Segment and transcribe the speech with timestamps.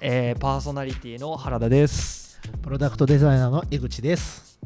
[0.00, 2.40] えーパーソナリティの原田です。
[2.62, 4.60] プロダクトデザイナーの江口です。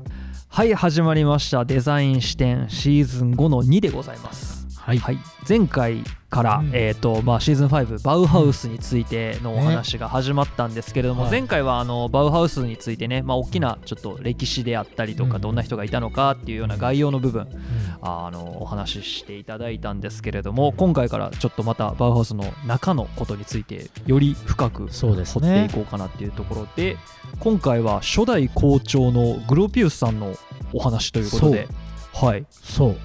[0.49, 1.65] はい始まりました。
[1.65, 4.67] デザイン視点シーズン5の2でございます。
[4.79, 4.99] はい。
[4.99, 5.19] はい。
[5.49, 6.71] 前回から、うん。
[6.75, 11.31] えーとまあ、シーズン5バウハウスについてのお話が始まったんですけれども、はい。
[11.31, 15.41] 前回はあのバウハウスについてね、まあ、大きなちょっと歴史であったりとか、うん。
[15.41, 17.63] どんな人がいたのかっていうような概要の部分うん
[18.05, 26.97] あのお話ししていただいたんですけれども今回からちょっとまたバウハウスの中のことについてより深く掘ってねいこうかなっていうところで
[27.39, 30.35] 今回は初代校長のグロピウスさんの
[30.73, 31.69] お話ということで
[32.13, 32.45] はい。
[32.51, 32.97] そう。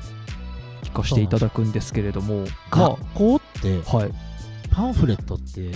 [0.81, 4.11] 聞かせていただくんですけれどもま学校ってあはい。
[4.71, 5.71] パンフレットって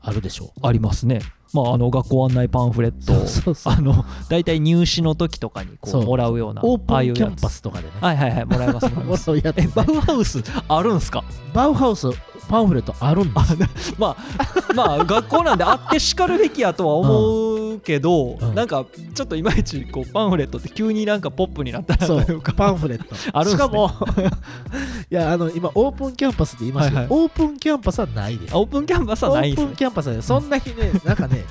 [0.00, 0.52] あるでしょ？
[0.62, 1.20] ありますね
[1.62, 3.72] まああの学校案内パンフレットそうそうそう。
[3.72, 6.02] あの大体入試の時とかにこそう。
[6.02, 7.92] うもらうようなオープンキャンパスとかでね。
[8.00, 9.32] はいはいはいもらえますもらえます。
[9.32, 9.42] ね。
[9.56, 11.24] えバウハウスあるんすか？
[11.54, 12.08] バウハウス
[12.48, 13.40] パンフレットあるんで
[13.80, 13.94] す。
[13.98, 18.54] まあまあ学校なんであってしかるべきやとは思うけど、うん。
[18.54, 22.52] なんかちょっといまいちこうパンフレットって急になんかポップになったなそというか。
[22.52, 23.14] パンフレット。
[23.32, 23.56] あるね。
[23.56, 23.90] しかも。
[25.10, 27.24] いやあの今オープンキャンパスって言いましたけど、はいはい。
[27.24, 28.54] オープンキャンパスはないです。
[28.54, 29.66] あオープンキャンパスはないですね。
[29.66, 31.44] オープンキャンパスはねそんなにね なんかね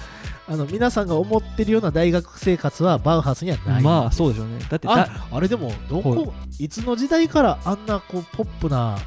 [0.48, 3.84] あの皆さんが思ってるような大学生活はバウハウスにはない。
[3.84, 4.60] まあそうでしょうね。
[4.70, 6.70] だってだああれでもどこい。
[6.70, 8.98] つの時代からあんなこうポップな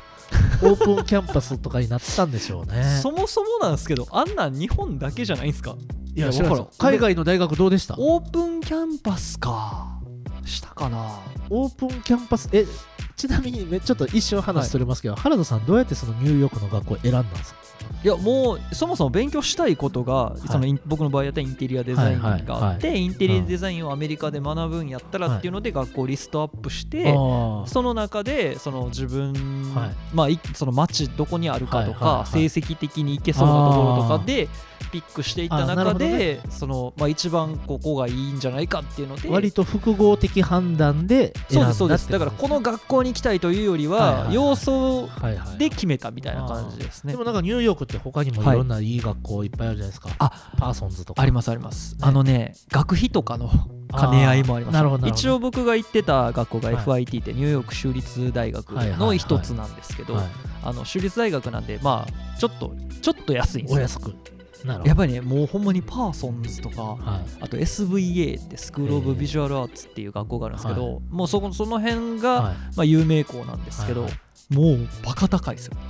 [0.62, 2.82] オープンキャンパスとかになったんでしょうね。
[3.03, 5.77] そもそもなんですけどあんなん日本だけじゃないんですか？
[6.19, 7.94] いやいや知ら海外の大学どうでした？
[7.97, 10.00] オープンキャンパスか。
[10.44, 11.20] したかな。
[11.48, 12.48] オープンキャンパス？
[12.52, 12.66] え
[13.14, 17.60] ちなみにねちょっと一瞬話それますけど、原田さんどうやってそのニューヨークの学校を選んだんですか？
[18.02, 20.48] いやもうそもそも勉強したいことが、い。
[20.48, 29.32] その僕の場合やったらインテリアデザインがあって、はいはいはインテリアデザインをアメリカで学ぶんやったらっていうので学校リストアップして、あその中でその自分、
[29.75, 29.91] はい。
[30.12, 32.48] まあいその街どこにあるかとか、はいはいはい。
[32.50, 34.48] 成績的に行けそうなところとかで
[34.91, 36.19] ピックしていった中ほどね。
[36.19, 42.11] で、そのまあ一番ここがいいんじゃないかっていうので割と複合的判断で選そうんだですそうです。
[42.11, 44.34] だからこの学校に行きたいというよりはいはいははい。
[44.34, 47.12] 要素はいはいで決めたみたいな感じですね。
[47.12, 51.22] でもなんかニューヨークって他にもいろんないい学校いっぱいあるじゃないですか、あパーソンズとか。
[51.22, 51.99] ありますあります、ね。
[52.03, 53.50] あのね学費とかの
[53.99, 57.05] 兼ね合いもあります一応僕が行ってた学校がはい。
[57.05, 58.91] FIT ってニューヨーク州立大学はいはい。
[58.93, 60.27] はいの一つなんですけど、はい。
[60.65, 63.78] あの州立大学なんでまあちょっとちょっと安いんですよ。
[63.78, 64.15] お安く
[64.64, 67.38] やっぱりねもうほんまにパーソンズとかはい。
[67.41, 72.54] あと SVA ってスクール・オブ・ビジュアル・アーツっていう学校があるんですけど、もうそこその辺が、はい。
[72.76, 74.06] まあ、有名校なんですけど、
[74.50, 75.74] もうバカ高いですよ。
[75.74, 75.80] ね。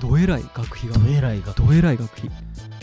[0.00, 2.30] どえらい学費がどえらい学どえらい学費。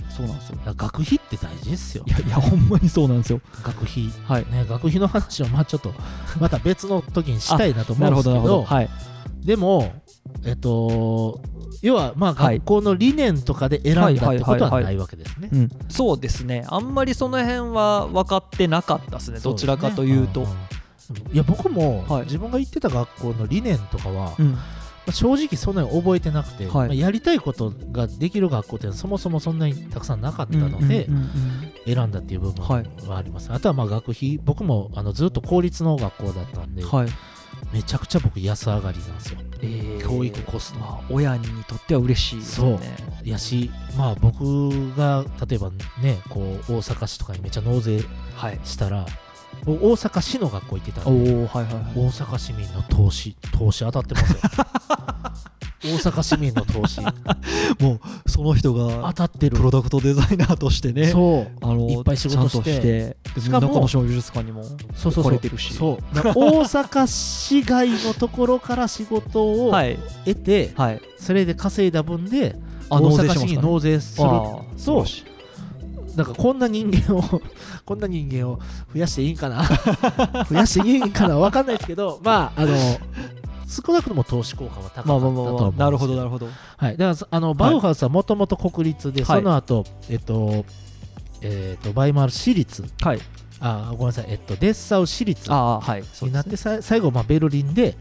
[0.09, 0.57] そうなんですよ。
[0.65, 2.03] 学費って大事ですよ。
[2.07, 3.41] いやいやほんまにそうなんですよ。
[3.63, 4.09] 学費。
[4.25, 4.45] はい。
[4.51, 5.91] ね学費の話をまあちょっと
[6.39, 8.63] また別の時にしたいなと思なうんですけど。
[8.63, 8.89] はい。
[9.43, 9.91] でも
[10.45, 11.41] えっと
[11.81, 15.49] 要はまあはい学校の理念とかで選んだってことはないわけですね。
[15.51, 16.65] うん、そうですね。
[16.69, 19.39] あんまりその辺は分かってなかったですね。
[19.39, 20.45] どちらかというと。
[20.97, 22.23] そですねいや僕もはい。
[22.23, 24.53] 自分が行ってた学校の理念とかはうん。
[24.53, 24.59] ま
[25.09, 26.87] あ正直そんなに覚えてなくて、はい。
[26.87, 31.09] まあやりたいことができる学校ってそもそもそんなにたくさんなかったので
[31.85, 34.39] 選んだっていう部分はいはあります、あとはまあ学費。
[34.41, 37.09] 僕もあのずっと公立の学校だったんで、うんはい。
[37.73, 40.79] めちゃくちゃ僕安上がりなんですよえー教育コスト。
[40.79, 48.03] まあ親にとっては嬉しいですよねやしまあ僕が例えばねこう大阪市とかにめっちゃ納税
[48.35, 48.59] はい。
[48.63, 49.05] したら
[49.65, 51.83] 僕大阪市の学校行ってたおんでおはいはいはい。
[51.95, 54.39] 大阪市民の投資投資当たってますよ。
[55.85, 57.01] 大阪市民の投資。
[57.79, 57.99] もう
[58.33, 59.57] その人当がたってる。
[59.57, 61.51] プロダクトデザイナーとしてねそう。
[61.61, 62.73] あのいっぱい仕事して。
[62.73, 65.23] してしかも中野小美術館にもそうそうそう。
[65.25, 65.73] 来れてるし。
[65.73, 65.97] そう。
[66.15, 66.21] 大
[66.63, 69.99] 阪市外のところから仕事をはい。
[70.25, 71.01] 得て、はい。
[71.17, 72.55] それで稼いだ分で
[72.89, 74.27] あ大阪市に納税する。
[74.27, 75.19] あー素晴らし。
[75.19, 75.33] い
[76.17, 77.23] なんかこんな人間を
[77.85, 78.59] こんな人間を
[78.93, 79.63] 増やしていいんかな？
[80.49, 81.37] 増やしていいんかな？
[81.37, 82.75] わかんないですけどまああの
[83.73, 85.07] 少なくとも投資効果は高かったと。
[85.07, 86.47] まあ思うなるほどなるほど。
[86.77, 89.41] はい、だからあのバウハウスはもともと国立で、はい。
[89.41, 90.65] その後えっと
[91.41, 92.85] えっとバイマル私立。
[93.01, 93.19] はい。
[93.59, 94.25] あごめんなさい。
[94.29, 95.51] えっとデッサウ私立。
[95.51, 96.03] ああはい。
[96.13, 97.97] そうになっですね最後、まあ、ベルリンで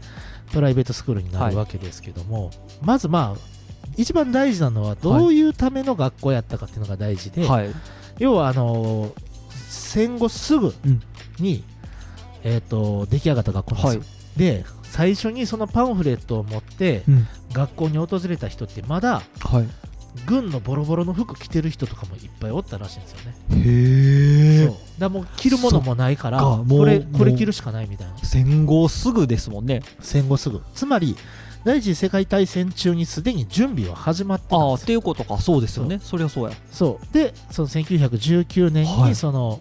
[0.51, 3.39] プライベートスクールになるわけですけども、まずまあ
[3.97, 7.69] 一番大事なのはどういうための学校やったかっていうのが大事で、はい。
[8.19, 9.11] 要はあの
[9.69, 11.01] 戦後すぐうん。
[11.39, 11.63] に、
[12.43, 14.03] えっと出来上がった学校なんですよ、
[14.37, 17.27] で最初にそのパンフレットを持ってうん。
[17.51, 19.67] 学校に訪れた人ってまだはい。
[20.27, 23.35] 軍のボロボロの服着てる人とかもいっぱいおったらしいんですよね。
[23.65, 24.75] へそう。
[24.99, 28.17] だもう着るものもないからこれこれ着るしかないみたいな。
[28.19, 29.81] 戦後すぐですもんね。
[29.99, 30.61] 戦後すぐ。
[30.75, 31.15] つまり
[31.63, 35.39] 第一次世界大戦中にすでに準備は始まってたんああっていうことか。
[35.39, 35.99] そうですよね。
[36.03, 36.55] そりゃそうや。
[36.71, 37.13] そう。
[37.13, 39.09] でその1919年はい。
[39.09, 39.59] にその、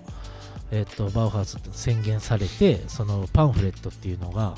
[0.72, 4.54] えっとバウハウス宣言されてそのパンフレットっていうのが、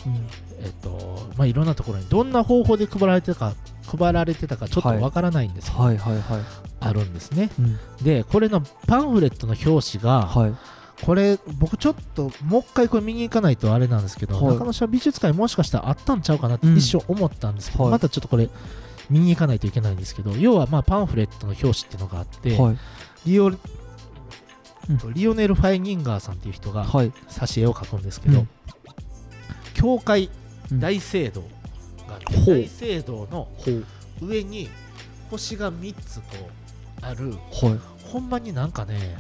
[0.63, 6.41] えっとまあ、いろんなところにどんな方法で配られてたか配られてたかちょっとわからないんですけど、はいはいはい。
[6.81, 7.51] あるんですね。
[7.59, 7.79] うん。
[8.03, 10.55] でこれのパンフレットの表紙が、はい。
[11.05, 14.55] これ僕ちょっともう一回これ見に行かないとあれなんですけど、はい。
[14.55, 16.77] 中野島美術館にもしかしたらあったんちゃうかなってうん。
[16.77, 17.93] 一瞬思ったんですけど、はい。
[17.93, 18.49] またちょっとこれ
[19.11, 22.79] 見に行かないといけないんですけど要はまあパンフレットの表紙っていうのがあって、はい
[24.89, 27.11] リオリオネル・ファイニンガーさんっていう人がはい。
[27.29, 28.49] 挿絵を描くんですけど、うん。
[29.75, 30.31] 教会
[30.71, 30.81] うん。
[30.81, 31.47] 大聖堂が
[32.15, 32.55] あって、ほう。
[32.57, 33.49] 大聖堂の
[34.21, 34.69] 上に
[35.31, 36.27] 星が3つこ
[37.03, 37.31] うある。
[37.31, 37.39] はい。
[38.07, 39.17] ほんまになんかね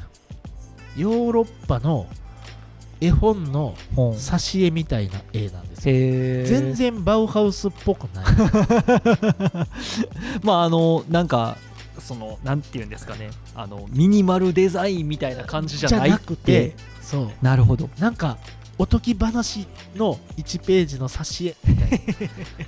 [0.96, 2.06] ヨーロッパの
[3.00, 6.60] 絵本の挿絵みたいな絵なんですよ。
[6.60, 8.25] 全然バウハウスっぽくない。
[10.43, 11.58] まああのなんか
[12.00, 13.31] そのなんていうんですかね。
[13.55, 17.31] あのミニマルデザインみたいな感じじゃなくてそう。
[17.43, 17.88] なるほど。
[17.99, 18.38] なんか
[18.76, 21.56] おとぎ話の1ページの挿絵。
[21.64, 22.02] みたいなフ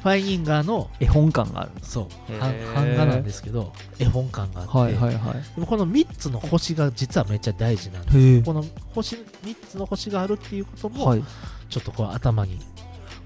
[0.05, 2.39] ァイニンガーの絵本感があるそう。
[2.39, 5.35] 版版画なんですけど絵本感があって、はいはいはい。
[5.55, 8.43] でもこの3つの星が実はめっちゃ大事なんです。
[8.45, 8.65] この
[8.95, 11.25] 星3つの星があるっていうことも、はい。
[11.69, 12.61] ちょっとこう頭に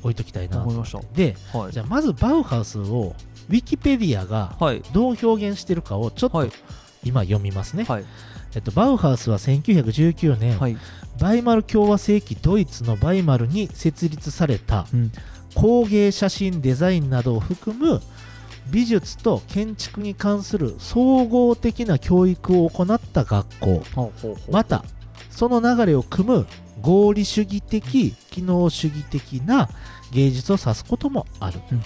[0.03, 1.01] 置いときたいなとわかりました。
[1.15, 1.73] ではい。
[1.73, 3.15] じゃあまずバウハウスを
[3.49, 4.83] ウィキペディアがはい。
[4.93, 6.51] どう表現してるかをちょっとはい。
[7.03, 8.05] 今読みますね、はい。
[8.55, 10.77] えっと、バウハウスは1919年、はい。
[11.19, 15.13] バイマル共和制期ドイツのバイマルに設立されたうん。
[15.55, 18.01] 工芸写真デザインなどを含む
[18.71, 23.83] 美術と建築に関する総合的な教育を行った学校。
[24.51, 24.85] また
[25.31, 26.47] その流れを組む
[26.81, 29.69] 合理主義的機能主義的な
[30.13, 31.83] 芸術を指すこともある、うん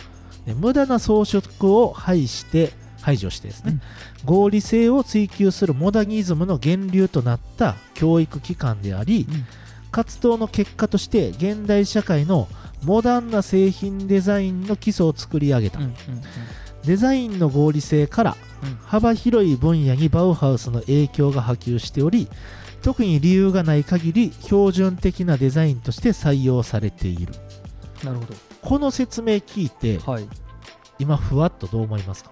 [0.46, 3.81] で無駄な装飾を排して排除してですね、
[4.25, 9.44] 合理性を追求するモダニズムの源流となった教育機関であり、うん。
[9.91, 12.49] 活動の結果として現代社会の
[12.82, 15.94] モダンな製品デザインの基礎を作り上げた、うんうん。
[16.85, 18.75] デザインの合理性からうん。
[18.87, 22.29] 幅広い分野にバウハウスの影響が波及しており
[22.82, 27.32] 特に理由がない限り標準的なデザインとして採用されている。
[28.02, 30.28] なるほどこの説明聞いてはい。
[30.99, 32.31] 今ふわっとどう思いますか？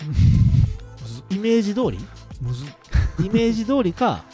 [1.30, 1.98] イメージ通り？
[2.40, 2.64] むず。
[3.22, 4.24] イメージ通りか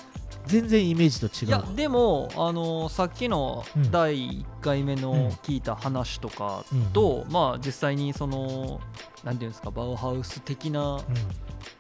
[0.46, 3.90] 全然イメージと違いうやのでも、あのさっきのうん。
[3.90, 5.00] 第1回目うん。
[5.00, 6.82] の聞いた話とかうん。
[6.93, 8.81] と、まあ実際にその
[9.25, 11.02] なんていうんですかバウハウス的なうん。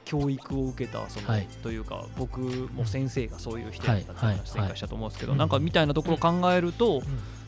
[0.04, 1.46] 教育を受けたその、はい。
[1.62, 4.36] というか僕も先生がそういう人だったってはい。
[4.36, 5.38] 話前回したと思うんですけど、はい。
[5.38, 7.02] なんかみたいなところを考えると、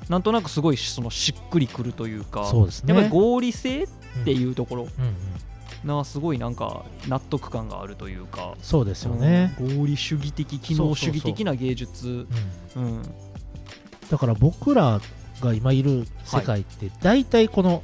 [0.08, 2.94] なんとなくすごいそのしっくりくるというかそうですね。
[2.94, 3.88] やっぱり合理性っ
[4.24, 5.04] てうんいうところうん。
[5.04, 5.14] うん
[5.84, 8.54] なすごいなんか納得感があるというか。
[8.60, 12.26] そうですよね、うん合理主義的機能主義的な芸術。
[12.76, 12.84] うん。
[12.84, 13.02] うん。
[14.10, 15.00] だから僕ら
[15.40, 17.82] が今いる世界って大体この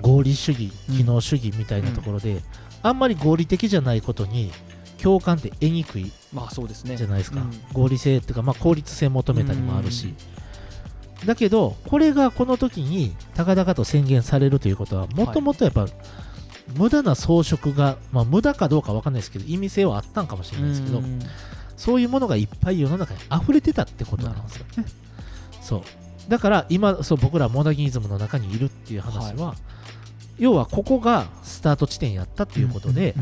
[0.00, 2.40] 合理主義うん機能主義みたいなところで、
[2.82, 4.50] あんまり合理的じゃないことに
[5.02, 6.96] 共感って得にくいまあそうですね。
[6.96, 7.52] じゃないですか、うん。
[7.72, 10.14] 合理性っていうか、まあ、効率性求めたりもあるし、
[11.26, 15.86] だけどこれがこの時に高々と宣言されるということはもともとやっぱ、
[16.76, 21.20] 無駄な装飾が、まあ、無駄かどうかわかんないですけど意味性はあったんかもしれないですけど、うん。
[21.76, 24.84] そういうものがいっぱい世の中に溢れてたってことなんですよね。
[25.62, 25.82] そう。
[26.28, 29.54] だから今そう僕らモダニズムの中にいるっていう話は、
[30.38, 33.14] 要はここがスタート地点やったっていうことで、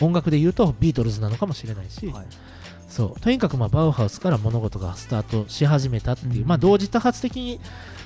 [0.00, 2.26] 音楽で言うとビートルズなのかもしれないし、うんはい
[2.90, 3.20] そう。
[3.20, 6.48] とにかくまあバウハウスから物事がスタートし始めたっていう、うん。
[6.48, 7.60] まあ、同時多発的に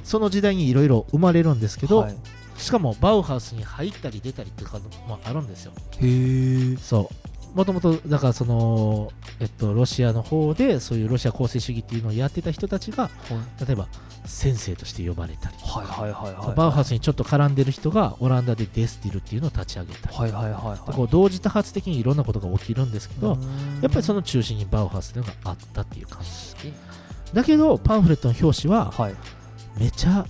[0.04, 2.16] その時代にいろいろ生まれるんですけど、はい。
[2.56, 5.72] しかもバウハウスに入ったり出たりっていうかもあるんですよ。
[6.00, 13.10] へえそうもともとだからその、えっと、ロシアの方でそういうロシア構成主義っていうのをやってた人たちが
[13.64, 13.86] 例えば
[14.26, 20.86] 先生として呼ばれたり、はいはいはいはいバウハウスにちょっと絡んでる人がオランダでデスティルっていうのを立ち上げたり、はいはいはいはい。
[20.86, 23.42] でこう同時多発的にいろんなことが起きるんですけど、うん。
[23.82, 26.72] やっぱりその中心にバウハウスというのがあったっていう感じ。
[27.32, 29.14] だけどパンフレットの表紙ははい。
[29.78, 30.24] めちゃ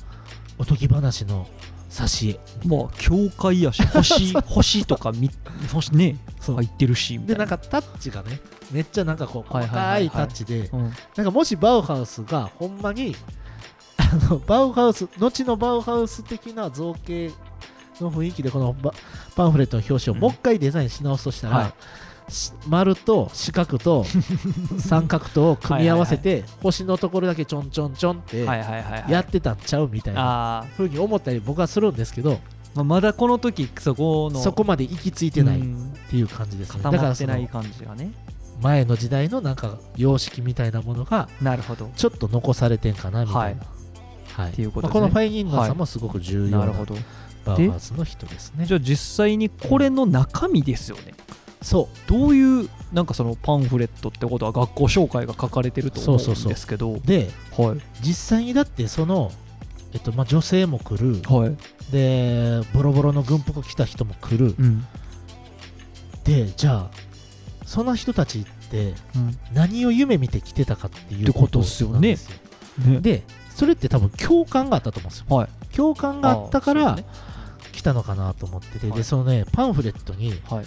[0.59, 1.47] おとぎ話の
[1.95, 2.41] 挿絵。
[2.67, 5.31] まあ教会やし 星星とかみ
[5.73, 6.57] 星ねそう。
[6.57, 10.93] 入ってるしでなんかタッチがねめっちゃなんかこう細かいタッチでうん。
[11.17, 13.15] なんかもしバウハウスがほんまに
[13.97, 17.31] あのバウハウス後のバウハウス的な造形
[18.01, 18.93] の雰囲気でこのバ
[19.37, 21.69] パンフレットの表紙をもう一回デザインし直すとしたら、はい。
[21.69, 21.73] し
[22.69, 24.05] 丸と四角と
[24.79, 30.61] 三角とを組み合わせて星のところだけちょんちょんちょんってやってたんちゃうみたいな。
[30.61, 32.41] あ風に思ったり僕はするんですけど
[32.75, 35.95] まあ、まだこの時そこのそこまで行き着いてないっうん。
[36.11, 36.83] ていう感じですね。
[36.83, 38.11] だからそない感じがね。
[38.61, 41.91] 前の時代のなんか様式みたいなものがなるほど。
[41.97, 43.63] ちょっと残されてんかなみたいな、
[44.33, 44.51] はい。
[44.51, 45.01] っていうことまあ、ですね。
[45.01, 46.67] このファイギンガンさんもすごく重要な
[47.45, 48.67] バウハウスの人ですね。
[48.67, 51.15] じゃあ実際にこれの中身ですよね
[51.65, 56.53] そうどういうなんかそのパンフレットってことは学校紹介が書かれてると思うんそうそうそう。
[56.53, 57.81] ですけどではい。
[58.03, 59.33] 実際にだってその、
[59.95, 61.23] えっとまあ、女性も来る。
[61.23, 61.57] はい。
[61.91, 64.55] でボロボロの軍服着た人も来る。
[64.59, 64.87] うん。
[66.25, 66.91] でじゃあ
[67.65, 69.39] その人たちってうん。
[69.55, 71.89] 何を夢見て来てたかっていうことっすよ。
[71.89, 72.37] ねなんですよ
[72.91, 73.01] ね。
[73.01, 73.23] で
[73.55, 75.35] それって多分共感があったと思うんですよ。
[75.35, 75.49] はい。
[75.75, 76.99] 共感があったから
[77.73, 78.99] 来たのかなと思ってて、はい。
[78.99, 80.67] でそのねパンフレットにはい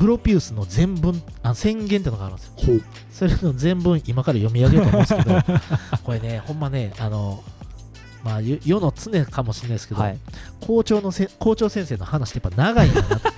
[0.00, 2.80] グロピウスの全文あ宣言ってのがあるんですよ。
[3.12, 5.60] それの全文今から読み上げようと思うんですけど
[6.02, 7.44] これねほんまねあの
[8.24, 10.18] まあ世世の常かもしれないですけど、はい。
[10.60, 13.28] 校長のせ校長先生の話ってやっぱ長いんだなって。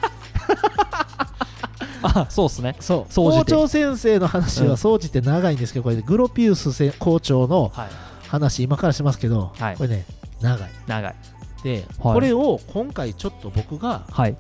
[2.05, 2.77] あそうですね。
[2.81, 3.15] そう。
[3.15, 4.71] 校長先生の話うん。
[4.71, 7.89] は総じて長いんですけどこれグロピウスせ校長のはい。
[8.29, 9.77] 話今からしますけど、はい。
[9.77, 10.05] これね
[10.41, 10.71] 長い。
[10.87, 11.15] 長い。
[11.63, 12.15] で、はい。
[12.15, 14.37] これを今回ちょっと僕がはい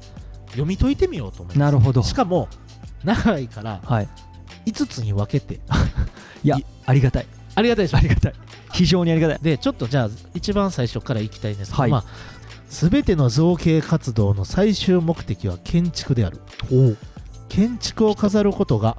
[0.53, 1.59] 読み解いてみようと思います。
[1.59, 2.03] なるほど。
[2.03, 2.49] しかも
[3.05, 4.09] 長いからはい。
[4.67, 5.61] 5つに分けて。
[6.45, 6.57] いや
[6.87, 7.27] ありがたい。
[7.55, 7.99] ありがたいでしょ？
[7.99, 8.35] ありがたい。
[8.73, 9.39] 非常にありがたい。
[9.43, 11.91] でちょっとじゃあ一番最初からいきたいんですけど、はい。
[11.91, 12.05] まあ、
[12.69, 16.41] 全ての造形活動の最終目的は建築である。
[17.49, 18.97] 建築を飾ることが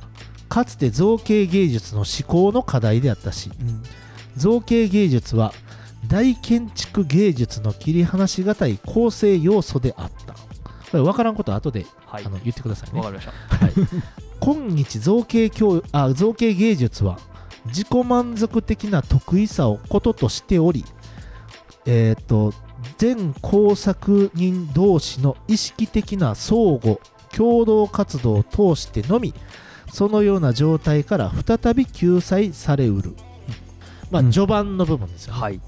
[0.49, 3.81] かつて造形芸術の思考の課題であったしうん。
[4.37, 5.53] 造形芸術は
[6.07, 10.35] 大建築芸術の切り離しがたい構成要素であった
[11.01, 12.25] 分からんことは後で、はい。
[12.25, 12.99] あの言ってくださいね。
[12.99, 13.55] わかりました。
[13.57, 13.73] はい、
[14.39, 17.17] 今日造形教あ造形芸術は
[17.67, 20.83] 自己満足的な得意さをこととしており、
[21.85, 22.53] えー、と
[22.97, 26.99] 全工作人同士の意識的な相互
[27.31, 29.33] 共同活動を通してのみ
[29.91, 33.15] そのような状態から再び救済されうる、
[34.11, 34.31] まあ、うん。
[34.31, 35.59] 序盤の部分ですよね、はい。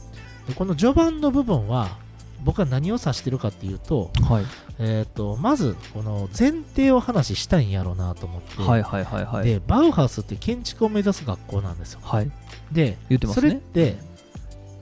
[0.48, 1.98] でこの序盤の部分は
[2.46, 4.46] 僕は何を指してるかっていうと,、はい。
[4.78, 9.46] えー、とまずこの前提を話したいんやろうなと思って、はいはいはいはい。
[9.46, 12.00] でバウハウスって建築を目指す学校なんですよ。
[12.04, 12.32] はい。
[12.72, 13.98] で言ってますそれっねて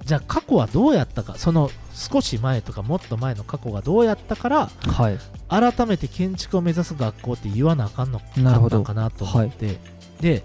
[0.06, 5.18] じゃあ過去はどうやったかその少し前とかもっと前の過去がどうやったからはい。
[5.48, 8.78] 改めて建築を目指す学校って言わなあかんのなるほど。
[8.84, 9.80] かんかなと思って、
[10.20, 10.44] で、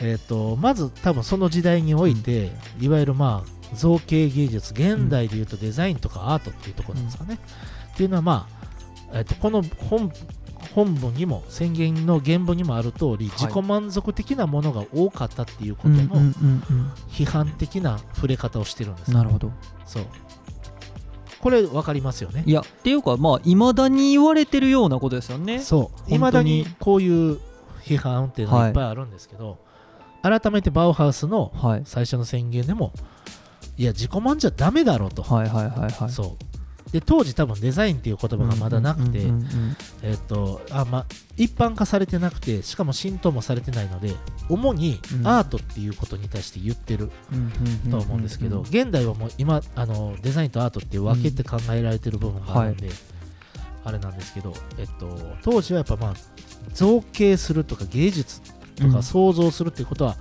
[0.00, 2.50] えー、とまず多分その時代において、
[2.80, 7.38] いわゆるまあ造形芸術現代でいうとデザインとかアートっていうところなんですかね、
[7.94, 8.48] っていうのはま
[9.12, 10.12] あ、えー、とこの本
[10.74, 13.30] 本文にも宣言の原文にもある通り、い。
[13.30, 19.18] 自己満足的なものが多かったっていうことのうんうんうん批判的な触れ方をしてるんですよ。
[19.18, 19.52] うんなるほど。
[19.86, 20.06] そう。
[21.40, 22.42] これ分かりますよね。
[22.46, 25.60] いやっていうかまあいまだに言われてるようなことですよね。
[25.60, 26.10] そう。
[26.10, 26.16] に。
[26.16, 27.38] いまだにこういう
[27.82, 29.58] 批判っていうのはいっぱいあるんですけど、
[30.22, 31.82] 改めてバウハウスのはい。
[31.84, 33.00] 最初の宣言でもい
[33.84, 36.10] や自己満じゃダメだろうと、はいはいはいはい。
[36.10, 36.92] そう。
[36.92, 39.18] で当時多分デザインっていう言葉がまだなくて、
[41.36, 44.14] 一般化されてなくてしかも浸透もされてないので
[44.48, 45.26] 主にうん。
[45.26, 47.52] アートっていうことに対して言ってるうん
[47.84, 52.88] うんと思うんですけど、現代はもう今あのデザインとアートっていう分けて考えられてる部分があるんで、
[53.84, 56.14] あれなんですけど、えっと、当時はやっぱまあ
[56.72, 58.40] 造形するとか芸術
[58.76, 58.92] とうん。
[58.92, 60.16] か想像するっていうことは、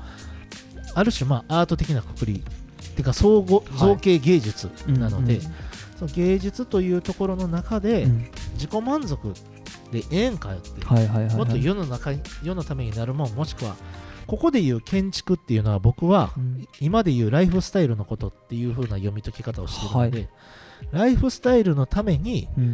[0.96, 2.67] ある種まあアート的なくくりっ
[2.98, 3.78] ていうか総合はい。
[3.78, 5.42] 造形芸術なので、うん
[5.98, 8.30] その芸術というところの中でうん。
[8.54, 9.34] 自己満足
[9.92, 11.36] でええんかよって、はいはいはいはい。
[11.36, 13.76] もっと世の中に世のためになるもんもしくは
[14.28, 16.68] ここでいう建築っていうのは僕はうん。
[16.80, 20.30] 今でいうライフスタイルのことっていう風な読み解き方をしているので、
[20.92, 22.74] ライフスタイルのためにうん。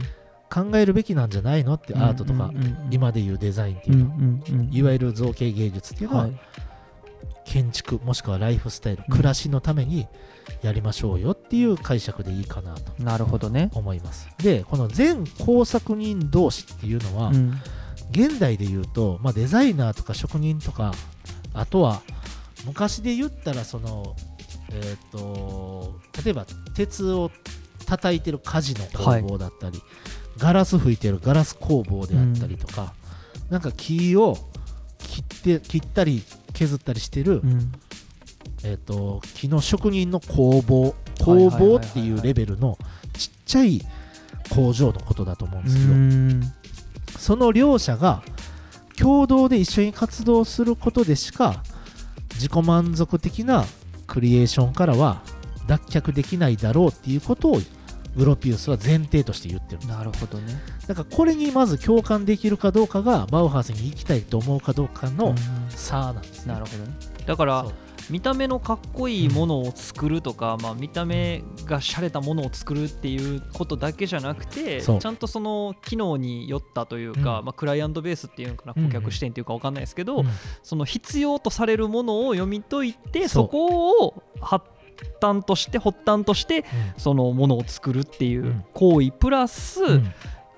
[0.53, 4.69] 考えるべきなんじゃないのってアートとか、うんうんうん今でいうデザインってういうんの、うんうん。
[4.71, 6.39] いわゆる造形芸術っていうのは、はい
[7.45, 9.15] 建築もしくはライフスタイル、うん。
[9.15, 10.07] 暮らしのために
[10.61, 13.69] やりましょうよっていう解釈でいいかなとなるほどね。
[13.73, 14.29] 思います。
[14.37, 17.53] でこの全工作人同士っていうのは、うん。
[18.11, 20.93] 現代で言うと、まあ、デザイナーとか職人とか
[21.53, 22.01] あとは
[22.65, 24.15] 昔で言ったらその
[24.71, 26.45] えっ、と例えば
[26.75, 27.31] 鉄を
[27.85, 29.81] 叩いてる鍛冶の工房だったり、
[30.37, 32.93] ガラス吹いてるガラス工房であったりとか、
[33.49, 34.37] なんか木を
[35.13, 37.71] 切って切ったり削ったりしてる、うん。
[38.63, 40.81] えー、と木の職人の工房。
[40.83, 40.93] はい
[41.23, 42.77] 工房っていうレベルの
[43.13, 43.81] ちっちゃい
[44.49, 46.41] 工場のことだと思うんですけど、うん。
[47.17, 48.23] その両者が
[48.97, 51.63] 共同で一緒に活動することでしか
[52.33, 53.63] 自己満足的な
[54.07, 55.21] クリエーションからは
[55.67, 57.61] 脱却できないだろうっていうことを
[58.15, 60.53] グロピウスは前提として言ってるなるほどね。
[60.87, 65.35] だからこれにまず共感できるかどうかがバウハウスに行きたいと思うかどうかのうん。
[65.69, 66.93] 差なんですね、なるほどね。
[67.25, 67.65] だから
[68.09, 77.45] 見た目のかっこいいものを作るとか、まあ、見た目が洒落たものを作るっていうことだけじゃなくてちゃんとその機能によったというか、うん。
[77.45, 80.27] まあ、クライアントベースっていうのかなうんうん顧客視点っていうか分かんないですけど、うん
[80.61, 84.65] その必要とされるものを読み解いてそこを発
[85.21, 86.65] 端として発端として
[86.97, 88.65] そのものを作るっていううん。
[88.73, 90.13] 行為プラス、うん。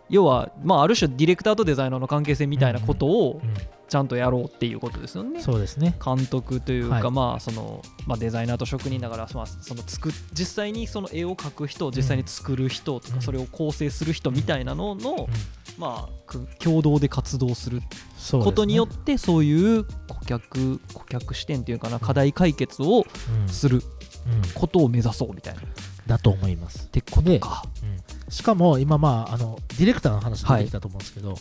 [0.10, 3.54] 要は、まあ、ある種ディレクターとデザイナーの関係性みたいなことをうん。
[3.88, 5.42] ちゃんとやろうっていうことですよね。
[5.42, 5.96] そうですね。
[6.04, 7.12] 監督というか、はい。
[7.12, 13.22] まあそのまあ、デザイナーと職人だから、まあ、その作っ実際にその絵を描く人実際に作る人とか、うん。
[13.22, 15.18] それを構成する人みたいなのの、うん。
[15.78, 17.82] まあ、く共同で活動する
[18.32, 23.06] ことによってそういう顧客顧客視点というかな課題解決を
[23.42, 23.48] うん。
[23.48, 23.78] する。
[23.78, 23.95] うん
[24.54, 25.62] ことを目指そうみたいな。
[25.62, 25.64] っ
[26.08, 26.88] だと思います。
[26.90, 27.64] てことか。
[28.30, 31.36] しかも今まああのディレクターの話出てきたと思うんですけど、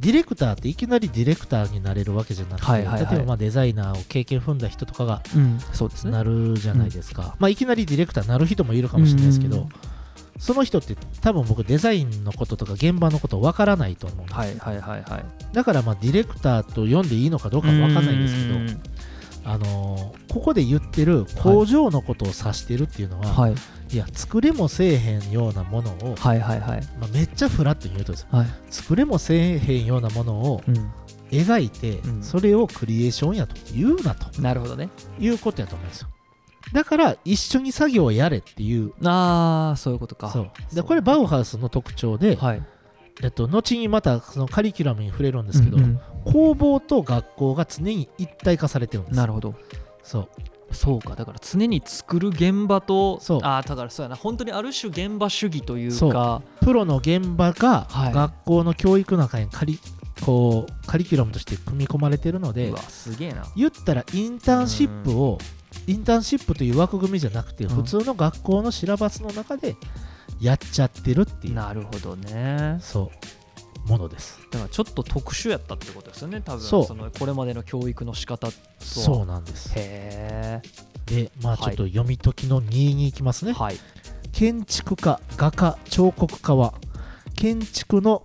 [0.00, 3.14] ディレクターっていきなりディレクターになれるわけじゃなくて、はいはいはい。
[3.14, 6.12] 例えばまあデザイナーを経験踏んだ人とかがうん、そうですね。
[6.12, 9.68] なるじゃないですか、まあいきなりディレクターになる人もいるかもしれないですけど、うん。
[10.38, 15.24] その人って多分僕デザインのこととか現場のことわからないと思うんです、はいはいはいはい。
[15.54, 18.95] だからまあディレクターと読んでいいのかどうかわかんないんですけど、うん
[19.46, 23.54] あのーここで言ってる工場のことを指してるっていうのは、はい。
[23.90, 26.82] い、や作れもせえへんようなものを、はいはいはい。
[27.00, 28.28] まあ、めっちゃフラットに言うとですよ。
[28.32, 28.46] はい。
[28.68, 30.92] 作れもせえへんようなものをうん、
[31.30, 32.22] 描いて、うん。
[32.22, 34.42] それをクリエーションやと言うなと。
[34.42, 34.90] なるほどね。
[35.18, 36.08] いうことやと思うんですよ。
[36.74, 40.30] だから一緒に作業をやれっていうああそういうことか。
[40.30, 40.50] そう。
[40.74, 42.62] でこれバウハウスの特徴で、はい。
[43.22, 49.16] えっと、後にまたそのカリキュラムに触れるんですけど、うんうん工房と学校が常に一体化されてるんです。
[49.16, 49.54] なるほど。
[50.02, 50.28] そう。
[50.72, 51.14] そうか。
[51.14, 53.40] だから常に作る現場とそう。
[53.42, 54.16] ああだからそうやな。
[54.16, 56.42] 本当にある種現場主義というか。
[56.60, 58.12] プロの現場がはい。
[58.12, 59.78] 学校の教育の中にカリ,、
[60.24, 63.46] こうカリキュラムとして組み込まれてるのでうわすげえな。
[63.56, 65.38] 言ったらインターンシップを
[65.86, 67.70] インターンシップという枠組みじゃなくてうん。
[67.70, 69.76] 普通の学校のシラバスの中で
[70.40, 71.54] やっちゃってるっていう。
[71.54, 72.78] なるほどね。
[72.80, 73.45] そう
[73.86, 74.40] ものです。
[74.50, 76.60] だからちょっと特殊やったってことですよね多分。
[76.60, 76.94] そう。
[76.94, 79.72] のこれまでの教育の仕方とそうなんです。
[79.76, 80.60] へ
[81.06, 83.76] でまあちょはいっと読み解きの2に行きますね、えはい。
[84.32, 86.74] 建築家画家彫刻家は
[87.34, 88.22] 建築の、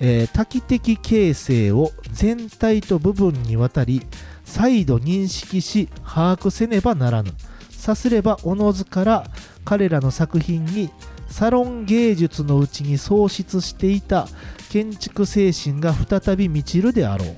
[0.00, 4.02] えー多機的形成を全体と部分にわたり
[4.44, 7.30] 再度認識し把握せねばならぬ。
[7.70, 9.24] さすればおのずから
[9.64, 10.90] 彼らの作品に
[11.28, 14.28] サロン芸術のうちに喪失していた
[14.74, 17.36] 建築精神が再び満ちるであろう。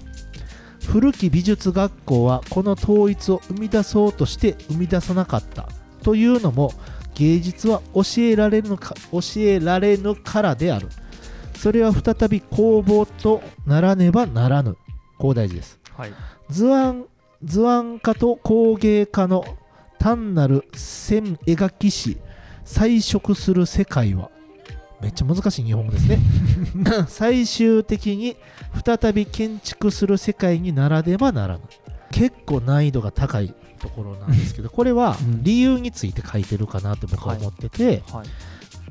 [0.86, 5.68] 古き美術学校はこの統一を生み出そうとして生み出さなかった。
[6.02, 6.72] というのも
[7.14, 10.88] 芸術は教えられぬか教えられぬからである。
[11.58, 14.78] それは再び工房とならねばならぬ。
[15.18, 15.78] こう大事です。
[15.94, 16.12] はい。
[16.48, 17.04] 図案
[17.44, 19.44] 図案家と工芸家の
[19.98, 22.16] 単なる線描き師
[22.64, 24.30] 彩色する世界は
[25.00, 26.18] めっちゃ難しい日本語ですね。
[27.08, 28.36] 最終的に
[28.84, 31.60] 再び建築する世界にならねばならぬ。
[32.10, 35.42] 結構難易度が高いところなんですけどこれはうん。
[35.42, 38.26] 理由について書いてるかなって僕は思ってて、はい。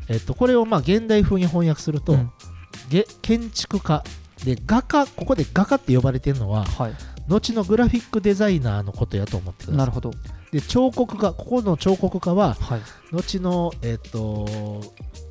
[0.07, 2.31] えっと、これをまあ現代風に翻訳すると、うん。
[2.89, 4.03] げ建築家
[4.43, 6.93] で画家ここで画家って呼ばれてるのははい。
[7.27, 9.77] 後のグラフィックデザイナーのことやと思ってください。
[9.77, 10.11] なるほど
[10.51, 12.81] で彫刻家ここの彫刻家ははい。
[13.11, 14.81] 後のえっと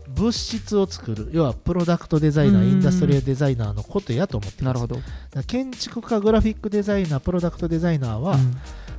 [0.08, 2.64] 物質を作る要はプロダクトデザイナうん。
[2.66, 5.42] ーインダストリアルデザイナーのことやと思ってくださいなるほど。
[5.46, 8.54] 建築家グラフィックデザイナープロダクトデザイナーは、うん。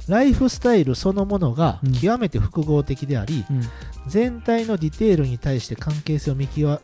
[0.07, 1.93] ライフスタイルそのものがうん。
[1.93, 3.61] 極めて複合的であり、うん。
[4.07, 6.81] 全体のディテールに対して関係性を見極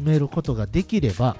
[0.00, 1.36] めることができれば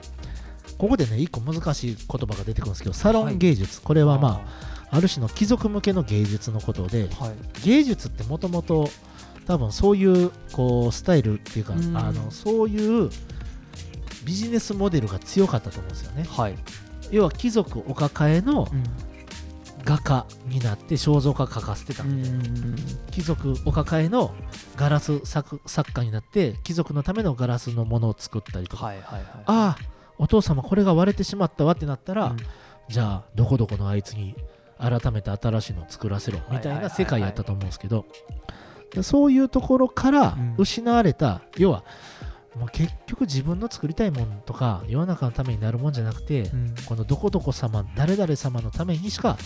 [0.76, 7.34] ここでね一個難しい言葉が出てくるんですけどサロン芸術、これはまあある種の貴族向けの芸術のことであはい。
[7.64, 8.88] 芸術ってもともと
[9.46, 11.96] 多分そういうこうスタイルっていうか、うん。
[11.96, 13.10] あのそういう
[14.24, 16.24] ビジネスモデルが強かったと思うんですよね。
[16.28, 16.54] はい。
[17.10, 18.84] 要は貴族お抱えのうん。
[19.84, 24.34] 画家になって肖像画描かせてたんで、貴族お抱えの
[24.76, 29.22] ガラス作作家になって貴族のためのガラスのものを作ったりとか、はいはいはい。
[29.44, 29.78] ああ
[30.16, 32.36] お父様これが割れてしまったわってなったら、うん。
[32.88, 34.34] じゃあどこどこのあいつに
[34.78, 38.06] 改めて新しいのを作らせろみたいな世界やったと思うんですけど
[38.94, 40.54] でそういうところからうん。
[40.56, 41.84] 失われた、要は
[42.56, 46.74] もう結局自分の作りたいもんとか世の中のためになるもんじゃなくて、うん。
[46.86, 49.36] このどこどこ様誰々様のためにしか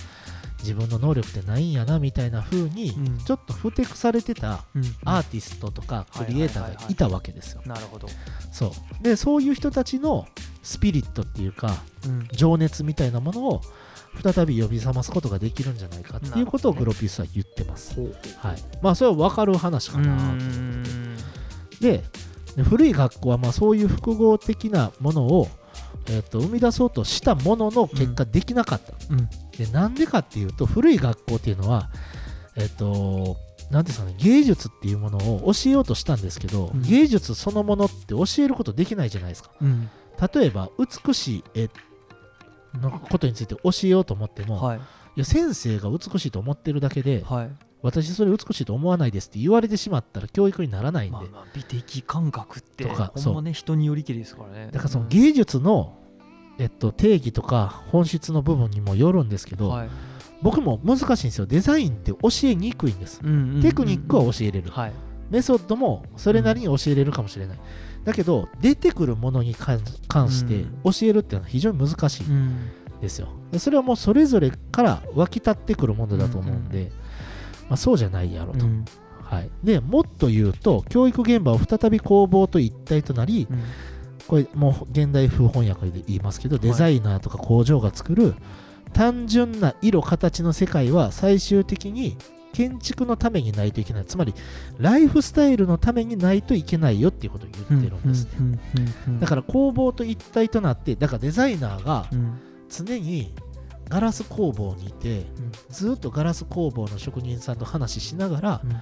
[0.58, 3.18] 自分の能力ってないんやなみたいな風にうん。
[3.18, 4.82] ちょっとふてくされてたうん。
[5.04, 7.62] アーティストとかクリエイターがいたわけですよ。
[7.64, 8.08] なるほど、
[8.52, 9.02] そう。
[9.02, 10.26] でそういう人たちの
[10.62, 11.74] スピリットっていうか
[12.06, 12.28] うん。
[12.32, 13.62] 情熱みたいなものを
[14.22, 17.94] 再び呼び覚ますことができるんじゃないかっていうことをグロピウスは言ってます。
[17.94, 18.14] ほう。
[18.38, 21.16] はい、まあそれは分かる話かうなとん。
[21.80, 22.02] で
[22.56, 25.48] で古い学校はまあそういう複合的なものを、
[26.10, 29.28] えっと生み出そうとしたものの結果できなかった、うん。
[29.56, 31.90] でなんでかっていうと古い学校っていうのは
[32.56, 33.36] えっ、と
[33.70, 36.82] なんていうんですかね芸術っていうものを教えようとしたんですけど、うん。
[36.82, 39.50] 芸術そのものって教えることできないじゃないですか。
[39.60, 39.88] うん。
[40.34, 41.68] 例えば美しい絵
[42.74, 44.78] のことについて教えようと思っても、はい。
[44.78, 44.80] い
[45.16, 47.50] や先生が美しいと思ってるだけではい。
[47.80, 54.70] 私それ美しいと思わないですって言われてしまったら教育にならないんで、まあまあ美的感覚ってとかほんまね人によりきりですからね。
[54.72, 55.96] だからその芸術の、
[56.58, 59.88] えっと、定義とか本質の部分にもよるんですけど、はい。
[60.42, 61.46] 僕も難しいんですよ。
[61.46, 63.62] デザインって教えにくいんです、うんうんうんうん。
[63.62, 64.92] テクニックは教えれる、はい。
[65.30, 67.58] メソッドもそれなりに教えれるかもしれない、
[68.04, 72.32] だけど出てくるものに関関して教えるっていうのは非常に難しいうん。
[72.98, 73.28] んですよ。
[73.52, 76.90] でそれはもうそれぞれから湧き立ってくるものだと思うんで、
[77.68, 78.84] まあ、そうじゃないやろと、うん。
[79.22, 83.62] はい、でもっと言うと教育現場を再び工房と一体となり、うん。
[84.26, 88.34] これもう現代風翻訳で言いますけどデザイナーとか工場が作る
[88.92, 92.16] 単純な色形の世界は最終的に
[92.58, 94.04] 建築のためにないといけない。
[94.04, 94.34] つまり
[94.78, 98.58] ライフスタイルのためにないといけないよっていうことを言ってるんですね、うんうん
[99.06, 102.40] うんだから工房と一体となってだからデザイナーがうん。
[102.68, 103.32] 常に
[103.88, 105.24] ガラス工房にいて
[105.70, 108.76] ずっとガラス工房の職人さんと話ししながらうん。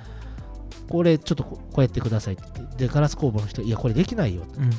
[0.88, 4.70] これちょっとここうやってくださいって言ってでガラス工房の人いやこれできないようん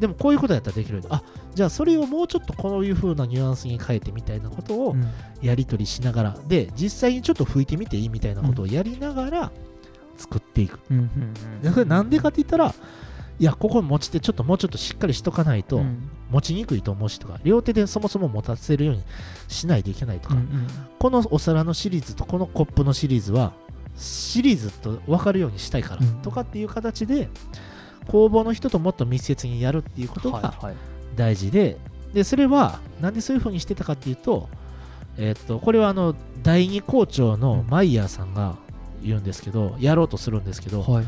[0.00, 1.22] でもこういうことやったらできるあ
[1.54, 5.06] じゃあそれをもうちょっとこういう風なニュアンスに変えてみたいなことをうん。
[5.42, 6.38] やり取りしながら。
[6.48, 9.52] で実際にちょっと拭いてみていいみたいなことをやりながら
[10.16, 12.74] 作っていく、うなんでかって言ったら
[13.38, 16.10] いやここ持ち手ちょっともうちょっとしっかりしとかないとうん。
[16.30, 19.02] 持ちにくいと思うしとか両手でそもそも持たせるように
[19.48, 20.66] しないといけないとか、うんうん。
[20.98, 23.54] このお皿のシリーズとこのコップのシリーズは
[23.96, 26.22] シリーズと分かるようにしたいから、うん。
[26.22, 27.28] とかっていう形で
[28.10, 30.76] 工房の人ともっと密接にやるっていうことがはいはい。
[31.16, 31.76] 大事で
[32.12, 34.48] でそれはなんでそういうふうにしてたかっていうと,、
[35.16, 38.56] えーっとこれはあの第二校長のマイヤーさんが
[39.02, 41.06] 言うんですけどやろうとするんですけど、はい。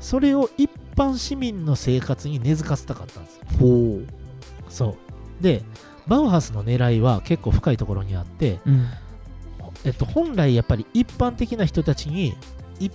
[0.00, 3.36] それを一般市民の生活に根付かせたかったんです。
[3.36, 4.06] よほう。
[4.68, 4.96] そ
[5.40, 5.42] う。
[5.42, 5.62] で
[6.06, 8.86] バウハスの狙いは結構深いところにあって、うん。
[9.84, 12.34] えっと、本来やっぱり一般的な人たちに
[12.80, 12.90] い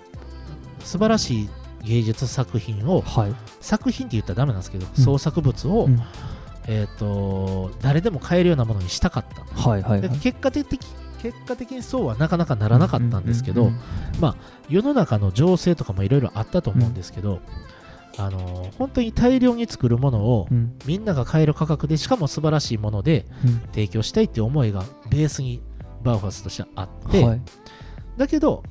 [0.84, 1.50] 素晴らしい
[1.86, 3.36] 芸術作品をはい。
[3.62, 5.04] 作品って言ったらダメなんですけど、うん。
[5.04, 6.02] 創作物を、うん。
[6.67, 9.43] えっと誰でも買えるようなものにしたかった。
[9.69, 10.02] はいはいはい。
[10.02, 10.80] で結果的
[11.21, 13.78] 結果的にそうはなかなかならなかったんですけど、うんうん。
[14.69, 17.39] 世の中の情勢とかもいろいろあったと思うんですけど、
[18.17, 20.78] あの本当に大量に作るものをうん。
[20.86, 23.60] みんなが買える価格でしかも素晴らしいものでうん。
[23.71, 25.62] 提供したいっていう思いがベースに
[26.04, 27.41] バウハウスとしてはあって、はい。
[28.17, 28.63] だけど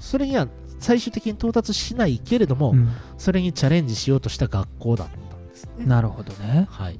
[0.00, 2.88] それには最終的に到達しないけれども、うん。
[3.16, 5.86] それにチャレンジしようとした学校だったんですね。
[5.86, 6.66] なるほどね。
[6.70, 6.98] はい、っ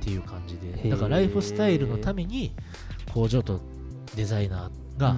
[0.00, 0.90] ていう感じで。
[0.90, 2.54] だからライフスタイルのために
[3.12, 3.60] 工場と
[4.16, 5.16] デザイナーが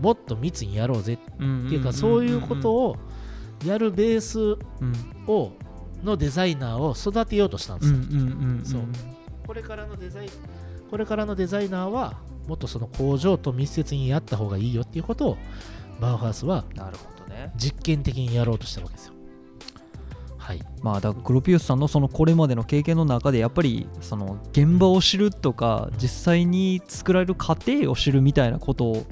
[0.00, 1.18] もっと密にやろうぜ。
[1.38, 2.96] うんっていうかそういうことを
[3.64, 4.94] やるベースうん。
[5.26, 5.52] を
[6.02, 7.86] のデザイナーを育てようとしたんで
[8.66, 8.80] すよ、
[9.46, 10.28] これからのデザイン
[10.90, 15.38] これからのデザイナーはもっとその工場と密接にやった方がいいよっていうことを
[16.00, 19.14] バウハウスはなるほどね実験的にやろうとしたわけですよ。
[20.38, 20.60] はい。
[20.82, 29.06] まあだからグロピウスさんのそのこれまでの経験の中でやっぱりその現場を知るとか実際に作られる過程を知るみたいなこと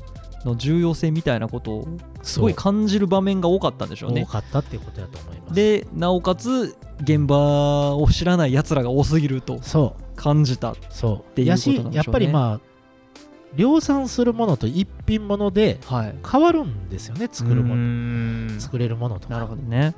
[0.45, 1.89] の重要性みたいなことを
[2.23, 4.25] すごい感じる場面が多かったんでしょうね。
[4.25, 5.55] 多かったっていうことだと思います。
[5.55, 10.03] でなおかつ現場を知らないやつらが多すぎるとそう。
[10.17, 11.97] 感じたそうていうことなんでしょうね。
[11.97, 12.61] やしやっぱりまあ
[13.57, 16.15] 量産するものと一品ものではい。
[16.29, 18.55] 変わるんですよね作るもの。
[18.55, 19.35] の作れるものとか。
[19.35, 19.95] なるほどね。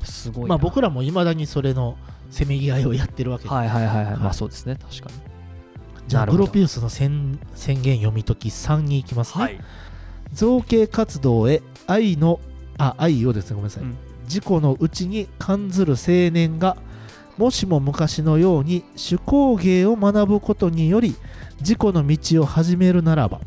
[0.00, 0.06] うん。
[0.06, 0.48] すごいな。
[0.48, 1.96] まあ僕らもいまだにそれの
[2.30, 4.16] せめぎ合いをやってるわけで、はいはいはいはい、はい。
[4.16, 4.76] まあそうですね。
[4.76, 5.20] 確かに。
[6.08, 6.44] じゃあなるほど。
[6.44, 9.60] グロピウスの宣宣言読み解き3に行きますね、はい。
[10.32, 12.40] 造形活動へ愛の
[12.78, 13.96] あ愛をですねごめんなさい、うん。
[14.24, 16.76] 自己の内に感ずる青年が
[17.36, 21.14] もしも昔のように手工芸を学ぶことにより
[21.60, 23.40] 自己の道を始めるならば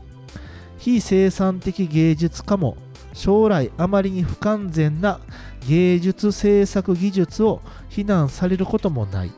[0.78, 2.78] 非生産的芸術家も
[3.13, 5.19] 将来あまりに不完全な
[5.67, 9.32] 芸術制作技術を非難されることもない。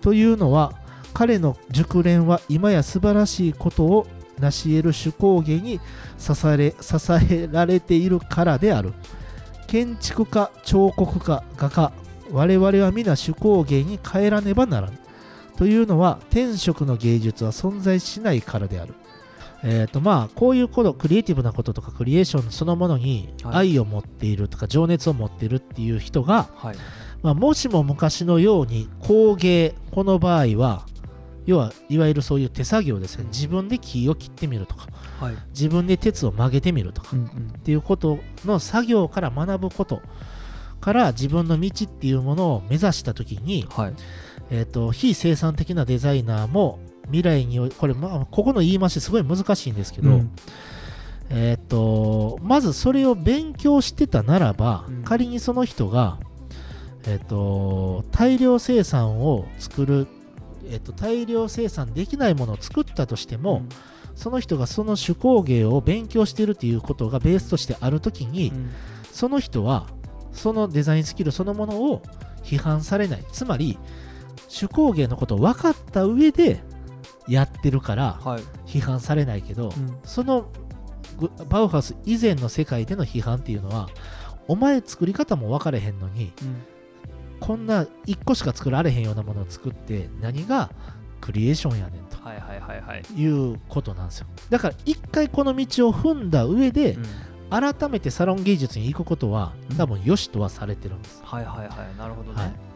[0.00, 0.72] というのは
[1.14, 4.06] 彼の熟練は今や素晴らしいことを
[4.38, 5.80] 成し得る手工芸に
[6.18, 6.96] 支え支
[7.30, 8.92] えられているからである。
[9.66, 11.92] 建築家彫刻家画家
[12.30, 14.98] 我々は皆手工芸に変えらねばならぬ
[15.56, 18.94] というのは天職の芸術は存在しないからである。
[19.64, 23.70] えーとまあ、こういうことクリエイティブなこととかクリエーションそのものにはい。
[23.74, 26.76] 愛を持っているとか情熱を持っているっていう人が、はい。
[27.22, 30.84] まあ、もしも昔のように工芸この場合は
[31.46, 33.24] 要はいわゆるそういう手作業ですね。
[33.26, 34.88] 自分で木を切ってみるとか
[35.20, 35.36] はい。
[35.50, 37.26] 自分で鉄を曲げてみるとかうんうん。
[37.26, 40.02] っていうことの作業から学ぶこと
[40.80, 43.94] から自分の道っていうものを目指した時に、はい
[44.54, 50.30] えー、と非生産的なデザイナーも未来にこれ、まあ、ここの言い回しすごい難しいんですけど、うん。
[51.30, 55.04] えー、とまずそれを勉強してたならば、うん。
[55.04, 56.18] 仮にその人が、
[57.06, 60.06] えー、と大量生産を作る、
[60.66, 63.62] えー、と大量生産できないものを作ったとしても、
[64.14, 68.70] その人がその手工芸を勉強しているということがベースとしてあるときに、うん。
[69.10, 69.86] その人は
[70.34, 72.02] そのデザインスキルそのものを
[72.44, 73.24] 批判されない。
[73.32, 73.78] つまり
[74.52, 76.62] 手工芸のことを分かった上で
[77.26, 78.42] やってるからはい。
[78.66, 79.98] 批判されないけど、うん。
[80.04, 80.46] その
[81.18, 83.88] グバウハウス以前の世界での批判っていうのは
[84.48, 86.62] お前作り方も分かれへんのにうん。
[87.40, 90.70] こんな1個しか作られへんようなものを作って何が
[91.20, 93.02] クリエーションやねんとはいはいはいはい。
[93.20, 94.26] いうことなんですよ。
[94.50, 97.04] だから一回この道を踏んだ上でうん。
[97.50, 99.76] 改めてサロン芸術に行くことはうん。
[99.76, 101.98] 多分良しとはされてるんです、はいはいはい。
[101.98, 102.48] なるほどはい。
[102.48, 102.71] ね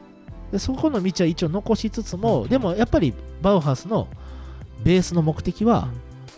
[0.53, 2.49] でそこの道は一応残しつつも、うん。
[2.49, 4.09] でもやっぱりバウハウスの
[4.85, 5.89] ベースの目的は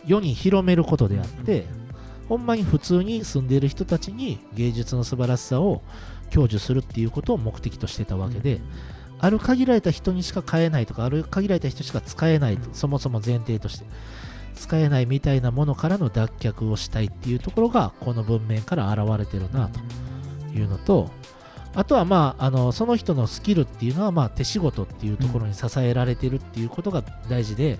[0.07, 1.66] 世に広めることであって、
[2.29, 5.83] ほんまに普通に住んでいる人たちに芸術の素晴らしさを
[6.31, 8.61] 享受するっていうことを目的としてたわけで、
[9.18, 12.75] ある限られた人にしか買えないとかある限られた人しか使えないと、うん。
[12.75, 13.87] そもそも前提として
[14.55, 19.79] 使えないみたいなものからの脱却をしたいっていうところがこの文面から現れてるなと
[20.59, 21.11] いうのと
[21.79, 27.79] あとはまああのその人のスキルっていうのはまあ手仕事っていうところに支えられてるっていうことが大事で、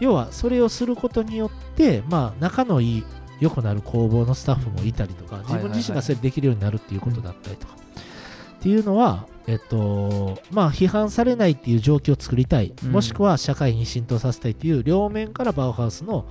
[0.00, 3.04] 要はそれをすることによってまあ仲のいい
[3.40, 12.92] 良くなる工房のスタッフもいたりとか、自分自身がそれできるようになるっていうことだったりとか、っていうのは、えっと、まあ批判されないっていう状況を作りたい、うん。
[12.92, 16.26] もしくは社会に浸透させたいっていう両面からバウハウスの、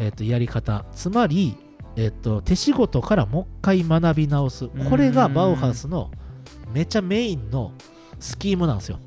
[0.00, 1.56] えっと、やり方、つまり、
[1.96, 4.68] えっと、手仕事からもう一回学び直す。
[4.90, 6.10] これがバウハウスの
[6.72, 7.72] めちゃメインの
[8.18, 8.98] スキームなんですよ。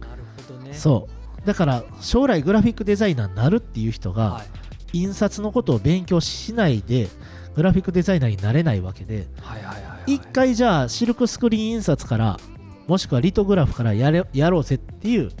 [0.00, 1.08] なるほどねそ
[1.42, 1.46] う。
[1.46, 4.46] だから将来グラフィックデザイナーになるっていう人が、はい
[4.92, 7.08] 印刷のことを勉強しないで
[7.54, 12.38] グラフィックデザイナーになれないわけではいはいはいはい一回じゃあシルクスクリーン印刷から
[12.86, 15.32] もしくはリトグラフからやれやろうぜっていう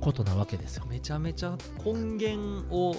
[0.00, 0.84] ことなわけですよ。
[0.88, 2.96] めちゃめちゃ根源を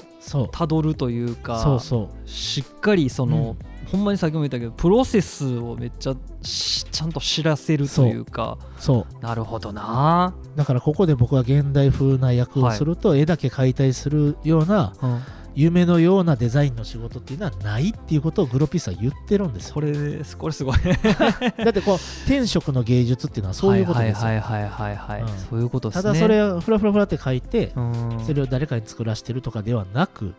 [0.51, 1.79] たどるというか
[2.25, 3.55] しっかりその、
[3.91, 9.23] ほんまにさっきも言ったけどプロセスをめっちゃしちゃんと知らせるというかそう。
[9.23, 15.21] なるほどな、だからここで僕は現代風な役をすると、絵だけ解体するようなうん、
[15.55, 19.73] 夢のようなデザインの仕事っていうのはないっていうことをグロピースは言ってるんですよ。
[19.73, 20.37] これです。
[20.37, 20.77] これすごい。
[21.63, 24.95] だってこう天職の芸術っていうのはそういうことですよ、はいはいはいはい。
[24.97, 25.27] はい、うん。
[25.49, 26.03] そういうことですね。
[26.03, 28.19] ただそれをフラフラフラって書いて、うん。
[28.25, 30.33] それを誰かに作らせてるとかではなく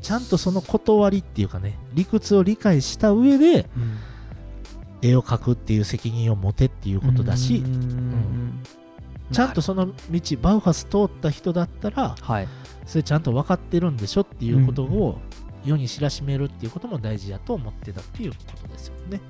[0.00, 3.98] ちゃんとその断りっていうかね理屈を理解した上でうん。
[5.02, 8.60] 絵を描くっていう責任を持てっていうことだし、うん。
[9.30, 12.48] ちゃんとその道バウハス通った人だったらはい
[12.86, 15.18] それちゃんと分かってるんでしょっていうことを
[15.64, 19.20] 世に知らしめるっていうことも大事だと思ってたっていうことですよね。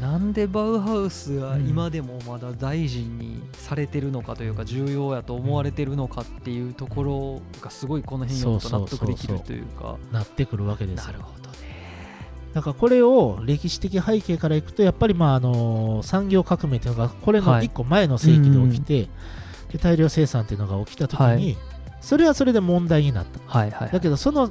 [0.00, 9.96] なんでバウハウスがうん今でもまだ大事にされてるのかというか重要やと思われてるのかっていうところがすごいこの辺読むと納得できるというか。
[10.12, 11.12] なってくるわけですよ。
[11.12, 11.56] なるほどね。
[12.52, 17.68] だからこれを歴史的背景からいくとやっぱりまああの産業革命っていうのがこれのはい。
[17.68, 19.08] 1個前の世紀で起きて、
[19.72, 21.56] で大量生産っていうのが起きた時に、はい
[22.00, 23.40] それはそれで問題になった。
[23.46, 24.50] はいはいだけどその、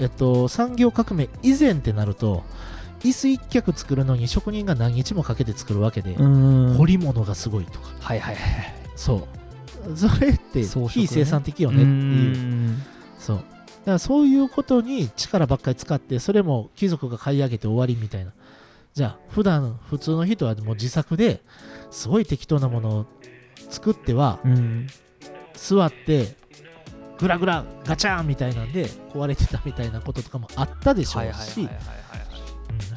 [0.00, 2.42] えっと、産業革命以前ってなると
[3.00, 6.22] 椅子一脚作るのに職人が何日もかけて作るわけで、う
[6.74, 6.74] ん。
[6.76, 7.88] 彫り物がすごいとか。
[8.00, 9.26] はいはいはいそ
[9.88, 9.96] う。
[9.96, 12.36] それって非生産的よねっていう。
[12.36, 12.82] うん。
[13.18, 13.36] そう。
[13.36, 13.46] だか
[13.92, 18.32] らそういうことに力ばっかり使ってそれも貴族が買い上げて終わりみたいな。
[18.94, 21.40] じゃあ普段普通の人はもう自作で
[21.90, 23.06] すごい適当なものを
[23.70, 24.86] 作ってはうん
[25.54, 26.34] 座って
[27.18, 31.68] グラグラガチャンみたいなんで壊れてたみたいなこととかもあったでしょうし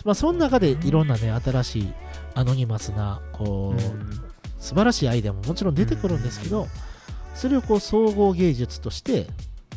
[0.04, 1.94] まあその中でいろんなね新しい
[2.34, 6.68] アノニマスなこう、うん素晴らしいアイデアももちろん出てくるんですけど、
[7.36, 9.28] それをこう総合芸術として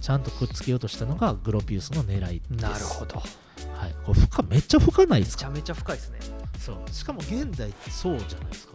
[0.01, 3.17] ちゃんとくっつけようとしたのがグロピウスの狙いですなるほど
[3.75, 6.19] はい、これ深めっちゃ深ないですかめちゃめちゃ深いですね、
[6.59, 8.73] そうしかも現代ってそうじゃないですか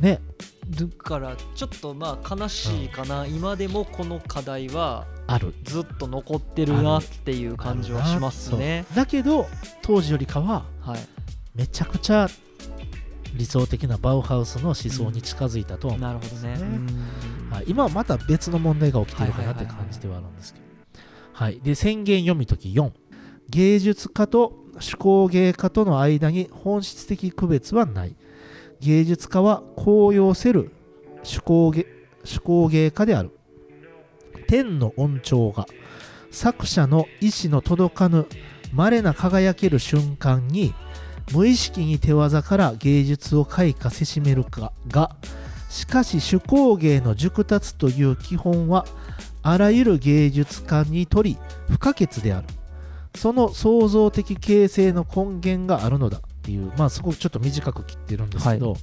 [0.00, 0.20] ね
[0.70, 5.54] だからちょっとまあ悲しいかな、今でもこの課題はある。
[5.64, 8.86] ずっと残ってるなっていう感じはしますね。
[8.94, 9.46] だけど
[9.82, 11.00] 当時よりかははい。
[11.54, 12.28] めちゃくちゃ
[13.34, 16.56] 理想的なバウハウスの思想に近づいたとは思うなるほどね。
[16.56, 17.50] ねうん。
[17.50, 20.64] はい、今はまた別の問題が起きてるかなって感じではあるんですけど。
[21.32, 22.92] はい、で宣言読み解き4
[23.50, 28.14] 芸術家と手工芸家との間に本質的区別はない
[28.80, 30.72] 芸術家は高揚せる
[31.22, 31.86] 手工芸
[32.24, 33.30] 手工芸家である。
[34.46, 35.66] 天の恩寵が
[36.30, 38.26] 作者の意志の届かぬ
[38.72, 40.74] 稀な輝ける瞬間に
[41.32, 45.16] 無意識に手技から芸術を開花せしめるかが
[45.70, 48.86] しかし手工芸の熟達という基本は
[49.42, 52.46] あらゆる芸術家にとり不可欠である。
[53.16, 56.20] その創造的形成の根源があるのだ。
[56.44, 58.76] っていうまあそこちょっと短く切ってるんですけど、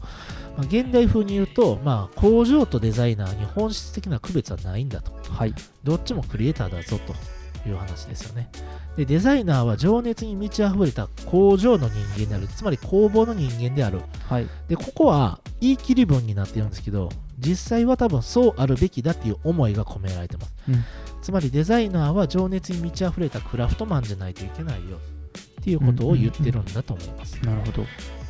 [0.58, 5.12] まあ、現代風に言うと、まあ、工場とデザイナーに本質的な区別はないんだと。
[5.32, 5.54] はい。
[5.84, 8.50] どっちもクリエイターだぞという話ですよね。
[8.97, 14.02] で、デザイナーは情熱に満ち溢れた工場の人間である、つまり工房の人間である。
[14.28, 14.47] はい。
[14.67, 20.54] で、ここは言い切り文になってるんですけど、実際は多分そうあるべきだっていう思いが込められてます。
[20.67, 20.84] うん。
[21.21, 24.97] つまりデザイナーは情熱に満ち溢れたクラフトマンじゃないといけないよ
[25.62, 27.39] っていうことを言ってるんだと思います。
[27.45, 27.86] なるほど。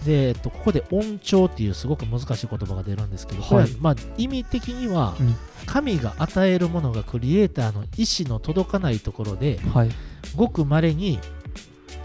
[0.06, 3.76] で、えっと、ここで音調っていうすごく難しい言葉が出るんですけど、これははい。
[3.80, 5.36] まあ意味的には、うん。
[5.66, 9.90] 神が与えるものがクリエイターの意志の届かないところではい。
[10.36, 11.20] ごくまれに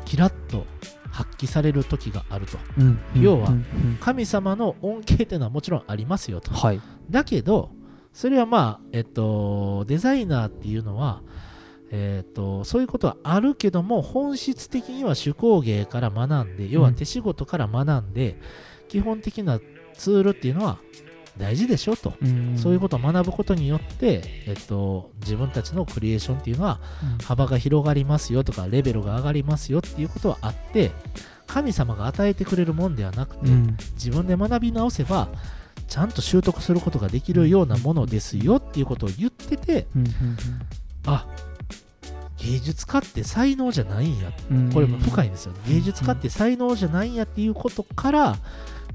[0.04, 0.64] キラッと
[1.10, 2.58] 発揮される時があると。
[2.78, 3.48] うん要は
[4.00, 6.52] 神様の恩恵っていうのはもちろんありますよと。
[6.52, 6.80] はい。
[7.10, 7.70] だけど
[8.12, 11.22] それはまあえっとデザイナーっていうのは
[11.90, 18.38] えっとそういうことはあるけども本質的には手工芸から学んで要は手仕事から学んで、
[18.88, 19.60] 基本的な
[19.94, 20.78] ツールっていうのは
[21.38, 22.56] 大事でしょと、うん。
[22.56, 26.80] そういうことを学ぶことによって、えっと、自分たちのクリエーションっていうのは
[27.24, 30.92] 幅が広がりますよとかレベルが上がりますよっていうことはあって
[31.46, 33.76] 神様が与えてくれるもんではなくて、うん。
[33.94, 35.28] 自分で学び直せば
[35.88, 40.06] ちゃんと習得することができるようなものですよっていうことを言っててうん。
[41.06, 41.26] あ
[42.38, 44.30] 芸術家って才能じゃないんや
[44.72, 45.54] これも深いんですよ。
[45.66, 48.36] 芸術家って才能じゃないんやっていうことから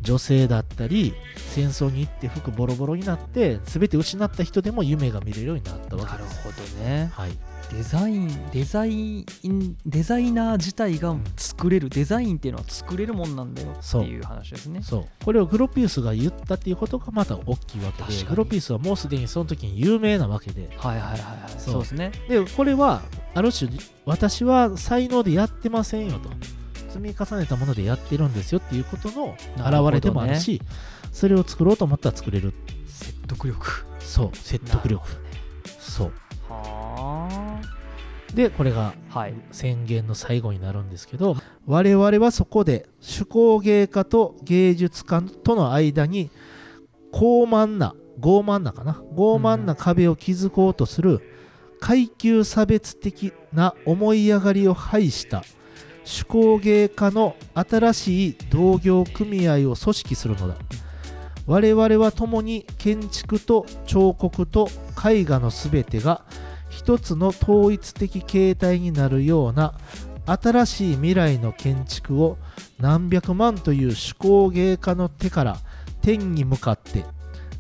[0.02, 6.38] 女性だったり戦争に行って服ボロボロになって全て失った人でも夢が見れるようになったわけです。
[6.38, 7.12] なるほどね。
[7.14, 7.32] はい、
[7.72, 14.82] デザインデザインデザイナー自体が作れる、デザインっていうのは作れるもんなんだよっていう話ですね。
[14.84, 15.06] そう。
[15.24, 18.24] これをグロピウスが言ったっていうことがまた大きいわけで。
[18.26, 20.70] グロピウスはもうすでにその時に有名なわけで。
[20.78, 21.60] はいはいはいはい。
[21.60, 21.82] そう。
[21.82, 22.12] ですね。
[22.28, 23.04] でこれは
[23.34, 23.72] ある種
[24.06, 26.30] 私は才能でやってませんよと。
[26.90, 30.62] 積み重ねたものでやってるんですよっていうことの表れでもあるし
[31.14, 32.54] それを作ろうと思ったら作れる。
[32.88, 33.86] 説得力。
[34.00, 34.30] そう。
[34.36, 35.08] 説得力。
[35.08, 35.16] ね。
[35.80, 36.14] そう。
[36.50, 37.30] は
[38.36, 38.94] でこれが
[39.52, 46.32] 宣言の最後になるんですけど我々はそこで手工芸家と芸術家との間に
[47.12, 49.02] 高慢な傲慢なかな？
[49.16, 51.22] 傲慢な壁を築こうとする
[51.80, 55.44] 階級差別的な思い上がりを排した
[56.06, 60.56] 手工芸家の新しい同業組合を組織するのだ。
[61.48, 64.70] 我々は共に建築と彫刻と
[65.04, 66.24] 絵画のすべてが
[66.82, 69.76] 一つの統一的形態になるような
[70.26, 72.40] 新しい未来の建築を
[72.80, 75.58] 何百万という手工芸家の手から
[76.02, 77.06] 天に向かって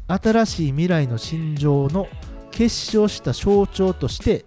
[0.07, 2.07] 新しい未来の心情の
[2.49, 4.43] 結晶した象徴として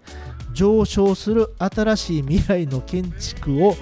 [0.51, 3.77] 上昇する新しい未来の建築を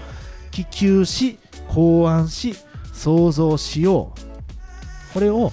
[0.51, 2.53] 希求し考案し
[2.93, 5.13] 創造しよう。
[5.15, 5.51] これを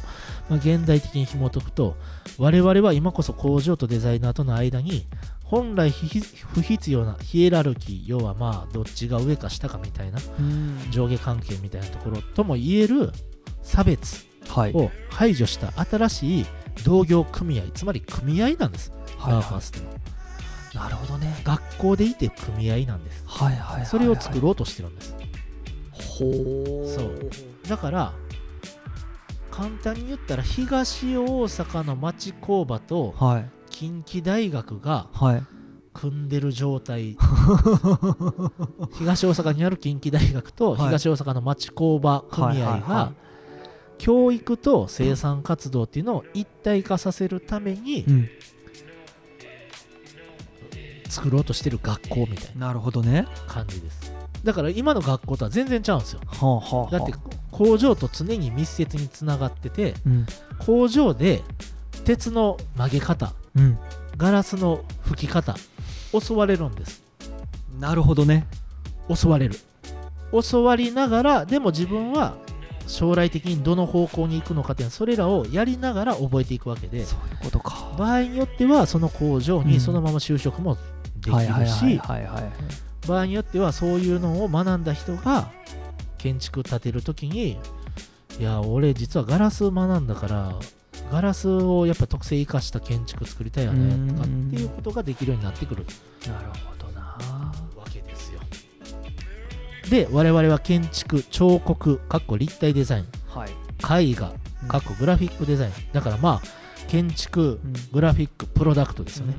[0.50, 1.96] ま現代的に紐解くと
[2.38, 5.06] 我々は今こそ工場とデザイナーとの間に
[5.50, 10.78] 本来不必要なヒエラルキー要はまあどっちが上か下かみたいなうん。
[10.92, 13.10] 上下関係みたいなところとも言える
[13.62, 14.72] 差別はい。
[14.72, 16.46] を排除した新しい
[16.84, 19.90] 同業組合つまり組合なんです、はいファースっての。
[19.90, 23.24] はなるほどね学校でいて組合なんです。
[23.26, 23.86] はいはいはいはい。
[23.86, 25.16] それを作ろうとしてるんです。
[25.98, 26.88] ほう。
[26.88, 27.30] そう。
[27.68, 28.12] だから
[29.50, 33.50] 簡単に言ったら東大阪の町工場とはい
[33.80, 35.42] 近畿大学がはい。
[35.94, 37.16] 組んでる状態。
[38.98, 40.86] 東大阪にある近畿大学とはい。
[40.88, 43.12] 東大阪の町工場組合はいはいはが
[43.96, 48.28] 教育と生産活動っていうのを一体化させるためにうん。
[51.08, 53.26] 作ろうとしてる学校みたいななるほどね。
[53.48, 54.12] 感じです。
[54.44, 56.20] だから今の学校とは全然ちゃうんですよ。
[56.26, 56.98] はあはあはあ。
[56.98, 57.14] だって
[57.50, 60.26] 工場と常に密接につながっててうん。
[60.58, 61.42] 工場で
[62.04, 63.78] 鉄の曲げ方うん。
[64.16, 65.54] ガラスの吹き方
[66.12, 67.02] 教われるんです。
[67.78, 68.46] なるほどね。
[69.22, 69.56] 教われる。
[70.32, 72.34] 教わりながらでも自分は
[72.86, 77.94] 将来的にどの方向に行くのかっていうそれらをやりながら覚えていくわけでそういうことか。
[77.98, 79.66] 場合によってはその工場うん。
[79.66, 80.76] にそのまま就職も
[81.20, 82.00] できるし
[83.06, 85.50] 場合によってはそういうのを学んだ人が
[86.18, 87.58] 建築建てるときに
[88.38, 90.54] いや俺実はガラス学んだから
[91.10, 95.84] ガラスをやっぱ特性生かした建築作りたいよねとかっていうことができるようになってくる。
[96.26, 97.00] なるほどな。
[97.76, 98.40] わけですよ。
[99.90, 103.06] で我々は建築彫刻かっこ立体デザイン。
[103.28, 104.10] はい。
[104.10, 104.32] 絵画
[104.68, 105.72] かっこグラフィックデザイン。
[105.92, 106.42] だからまあ
[106.88, 107.72] 建築うん。
[107.92, 109.34] グラフィックプロダクトですよね、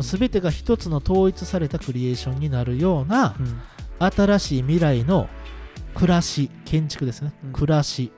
[0.00, 3.60] 全てが一つの統一されたクリエーションになるようなうん。
[3.98, 5.28] 新しい未来の
[5.94, 7.52] 暮らし建築ですね、うん。
[7.52, 8.12] 暮らし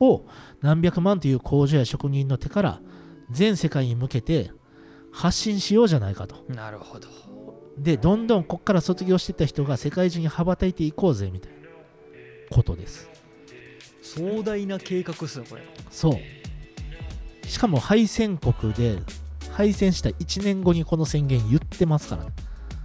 [0.00, 0.22] を
[0.62, 2.80] 何百万という工場や職人の手から
[3.30, 4.50] 全世界に向けて
[5.12, 6.44] 発信しようじゃないかと。
[6.52, 7.08] なるほど。
[7.78, 11.58] でどんどんこっから卒業していった人が世界中に羽ばたいていこうぜみたいな
[12.50, 13.08] ことです。
[14.02, 15.62] 壮大な計画っすよこれ。
[15.90, 17.48] そう。
[17.48, 18.98] しかも敗戦国で
[19.50, 22.30] 敗戦した1年後にこの宣言言ってますからね。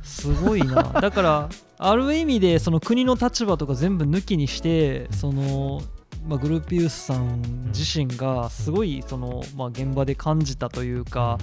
[0.04, 0.84] すごいな。
[1.02, 5.82] だからある意味でその国の立場とか全部抜きにしてその、
[6.28, 11.38] まあ、グルーピウスさん自身がすごいその、まあ、現場で感じたというか、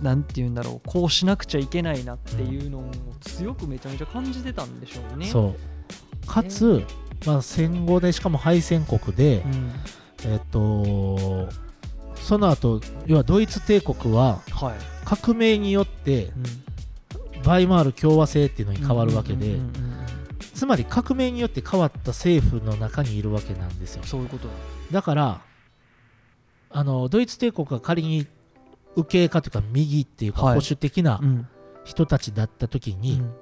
[0.00, 2.90] なんて言うんだろうこうしなくちゃいけないなっていうのを
[3.20, 5.26] 強くめちゃめちゃ感じてたんでしょうね。
[5.26, 5.54] そ
[6.24, 6.26] う。
[6.26, 6.84] かつ、
[7.26, 9.72] まあ、戦後でしかも敗戦国で、うん。
[10.24, 11.48] えっと
[12.16, 14.74] その後要はドイツ帝国ははい。
[15.04, 17.42] 革命によってうん。
[17.42, 19.89] バイマール共和制っていうのに変わるわけでうんうんうんうん
[20.60, 24.02] つまり革命によって変わった政府の中にいるわけなんですよ。
[24.04, 24.52] そういうことだ。
[24.90, 25.40] だから
[26.68, 28.26] あのドイツ帝国が仮に
[28.94, 30.54] 右傾化というか右っていうかはい。
[30.56, 31.48] 保守的なうん。
[31.86, 33.34] 人たちだった時に、うん。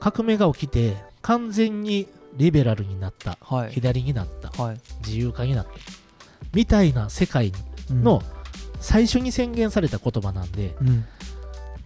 [0.00, 3.72] 革命が起きて完全にリベラルになったはい。
[3.72, 4.80] 左になったはい。
[5.06, 5.72] 自由化になった
[6.52, 7.54] みたいな世界
[7.88, 8.20] の
[8.80, 11.06] 最初に宣言された言葉なんで、うん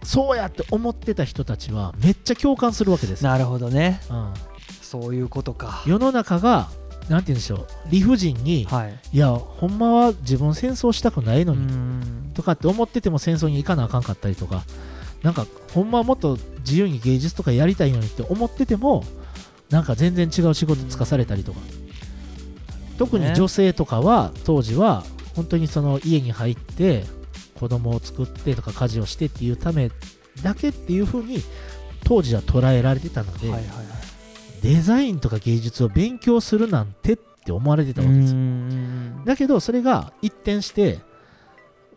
[0.03, 4.01] そうやって思ってた人たちはめっちゃ共感するわけですよ、なるほどね。
[4.09, 4.33] うん、
[4.81, 5.83] そういうことか。
[5.85, 6.69] 世の中が
[7.09, 8.99] なんて言うんでしょう理不尽に、はい。
[9.11, 12.31] いやほんまは自分戦争したくないのうに、ん。
[12.33, 14.63] とかって思ってても戦争に行かなあかんかったりとか
[15.21, 19.03] なんかほんまはもっと自由に芸術とかやりたいのにって思ってても
[19.69, 21.59] なんか全然違う仕事つかされたりとか、
[22.97, 25.03] 特に女性とかは当時は
[25.35, 27.05] 本当にその家に入って
[27.63, 29.89] 子供を作ってとか家事をしてっていうため
[30.41, 31.41] だけっていう風に
[32.03, 33.85] 当時は捉えられてたので、はいはいはい。
[34.61, 38.37] デザインとか芸術を勉強するなんてって思われてたわけですよ。
[38.37, 40.99] うんだけどそれが一転して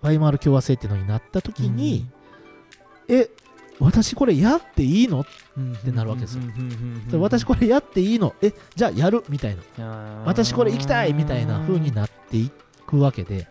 [0.02, 2.06] ワイマール共和制っていうのになった時に、
[3.08, 3.28] え
[3.80, 5.22] 私これやっていいの？
[5.22, 5.24] っ
[5.84, 6.42] てなるわけですよ。
[7.20, 8.36] 私これやっていいの？
[8.40, 9.24] えじゃあやる？
[9.28, 10.22] みたいな。
[10.24, 11.12] 私これ行きたい？
[11.12, 12.52] みたいな風になってい
[12.86, 13.48] くわけで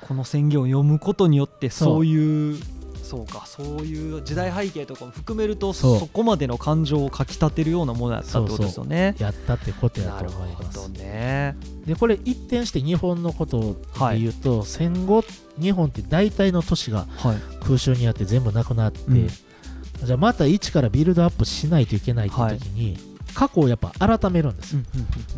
[0.00, 2.58] この宣言を読むことによってそういう
[3.02, 9.14] そうかそういう時代背景とかも含めるとそこまでの感情をかきたてるようなものやったってことですよね。
[9.18, 11.56] やったってことやと思いますね。
[11.86, 13.76] でこれ一転して日本のこと
[14.10, 15.24] で言うと、戦後
[15.60, 17.36] 日本って大体の都市がはい。
[17.64, 19.28] 空襲にあって全部なくなって、うん
[20.04, 22.98] じゃあまた一からビルドアップしないといけないって時に、
[23.36, 24.82] 過去をやっぱ改めるんですよ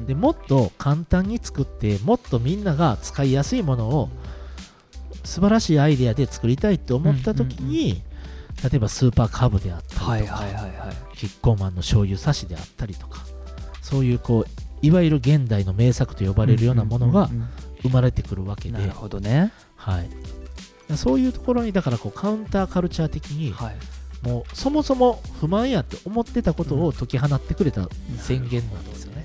[0.07, 4.09] でもっと簡単に作ってもっとみんなが使いやすいものを
[5.25, 8.03] 素晴らしいアイデアで作りたいって思った時に、
[8.63, 10.43] 例えばスーパーカブであったりとか。
[11.19, 13.25] キッコーマンの醤油差しであったりとか
[13.83, 17.29] そういうこういわゆる現代の名作と呼ばれるようなものが
[17.83, 19.53] 生まれてくるわけで、うんなるほどね。
[19.75, 23.77] はい、そういうところにだからこうカウンターカルチャー的にはい。
[24.23, 27.89] もうそもそも不満やって思ってたことを解き放ってくれた
[28.19, 29.25] 宣言なんですよね。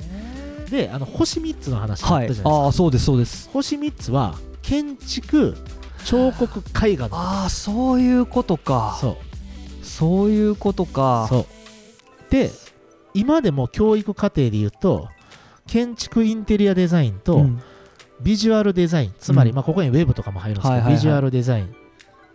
[0.69, 2.43] であの星3つの話あったはいじゃないです。
[2.43, 3.49] か、ああそうですそうです。
[3.51, 5.57] 星3つは建築
[6.05, 8.97] 彫刻絵画のああそういうことか。
[8.99, 9.17] そ
[9.81, 11.27] うそういうことか。
[11.29, 11.45] そう
[12.31, 12.51] で
[13.13, 15.09] 今でも教育課程で言うと
[15.67, 17.61] 建築インテリアデザインとうん
[18.21, 21.75] ビジュアルデザイン、つまり、うんまあここにウェブとかも入るんですけど、はいはいはいビジュアルデザイン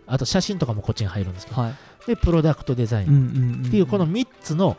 [0.05, 1.73] あと写真とかもこっちに入るんですけど、はい。
[2.07, 4.77] でプロダクトデザイン、っていうこの3つの、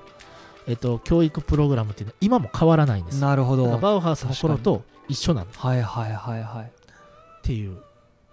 [0.66, 3.20] えっと、教育プログラムっていうのは今も変わらないんです。
[3.20, 3.78] なるほど。
[3.78, 6.72] バウハウスの頃と一緒なんだっはいはいはい。
[7.42, 7.78] ていう。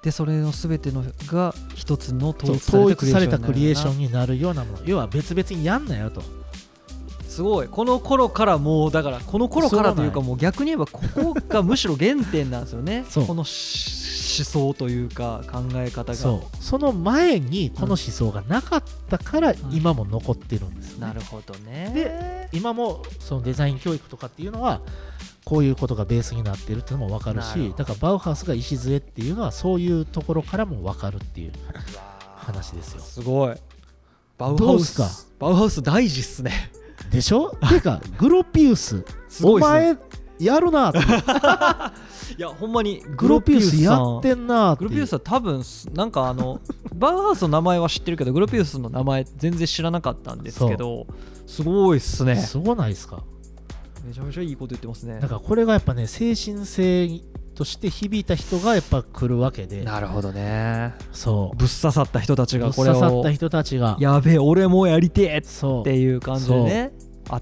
[0.01, 2.55] でそれの全てのが一つの統
[2.91, 4.79] 一されたクリエーションになるようなもの。
[4.85, 6.21] 要は別々にやんなよと。
[7.27, 7.67] すごい。
[7.67, 13.05] この頃からもうだからこの頃からというかもう逆に言えばここがむしろ原点なんですよね。
[13.27, 13.43] この
[14.27, 16.15] 想というか考え方が。
[16.15, 16.57] そう。
[16.63, 19.55] その前にこの思想がなかったからん。
[19.71, 21.91] 今も残ってるんですよね、なるほどね。
[21.93, 24.81] で今もそのデザイン教育とかっていうのは
[25.43, 31.53] こういうことがベースになってるっていうのも分かるしだからバウハウスが礎っていうのはそういうところからも分かるっていう
[32.35, 32.99] 話ですよ。
[33.01, 33.55] すごい。
[34.37, 35.09] バウハウスすか
[35.39, 36.71] バウハウス大事っすね。
[37.11, 37.55] でしょ？
[37.69, 39.77] てかグロピウスすごいっすね。
[39.77, 39.95] お前
[40.39, 40.99] やるなって
[42.37, 46.59] いやほんまにグロピウスやってんんなグロピウスは多分すなんかあの
[46.95, 51.07] バウハウスの名前は知ってるけどグロピウスの名前全然知らなかったんですけど
[51.45, 52.35] すごいっすね。
[52.35, 53.23] すごないですか？
[54.05, 55.19] めちゃめちゃいいこと言ってますね。
[55.19, 57.09] だからこれがやっぱね精神性
[57.55, 59.83] として響いた人がやっぱ来るわけで。
[59.83, 60.93] なるほどね。
[61.11, 61.57] そう。
[61.57, 62.93] ぶっ刺さった人たちぶっがこれを。
[62.93, 63.97] 刺さった人たちが。
[63.99, 66.91] やべえ俺もやりてえっそうていう感じでね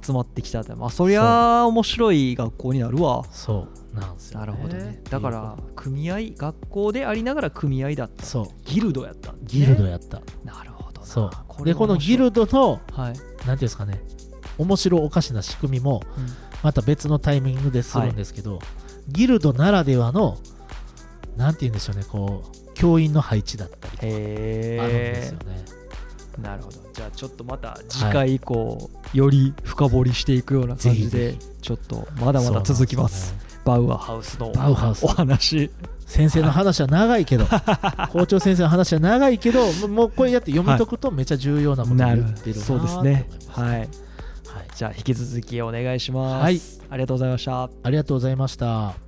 [0.03, 0.73] 集まってきたって。
[0.75, 3.23] まあそりゃあ面白い学校になるわ。
[3.31, 3.99] そう。
[3.99, 5.01] なんですよ、なるほどね。
[5.09, 8.25] だから組合学校でありながら組合だった。
[8.25, 8.45] そう。
[8.65, 9.31] ギルドやった。
[9.31, 11.07] ねギルドやった、なるほどな。
[11.07, 11.65] そう。
[11.65, 14.01] れでこのギルドのドはい、なんていうんですかね。
[14.57, 16.25] 面白おかしな仕組みもうん。
[16.63, 18.59] また別のタイミングでするんですけど、
[19.07, 20.37] ギルドならではの
[21.37, 22.03] なんて言うんでしょうね。
[22.09, 25.84] こう教員の配置だったりあるんですへよね、え
[26.37, 26.77] なるほど。
[26.93, 33.33] じゃあちょっとまた次回以降、より深掘りしていくような感じでちょっとまだまだ続きます。
[33.33, 35.03] ねバウアーハウスのバウハウス。
[35.03, 35.71] お話。
[36.05, 37.45] 先生の話は長いけど
[38.13, 43.27] 校長先生の話は長いけどもうこれやって読み解くとめっちゃ重要なことを言ってるなそうですね。
[43.49, 43.79] はい。
[43.79, 43.89] はい、
[44.75, 46.61] じゃあ引き続きお願いします、はい。
[46.91, 47.63] ありがとうございました。
[47.63, 49.04] ありがとうございました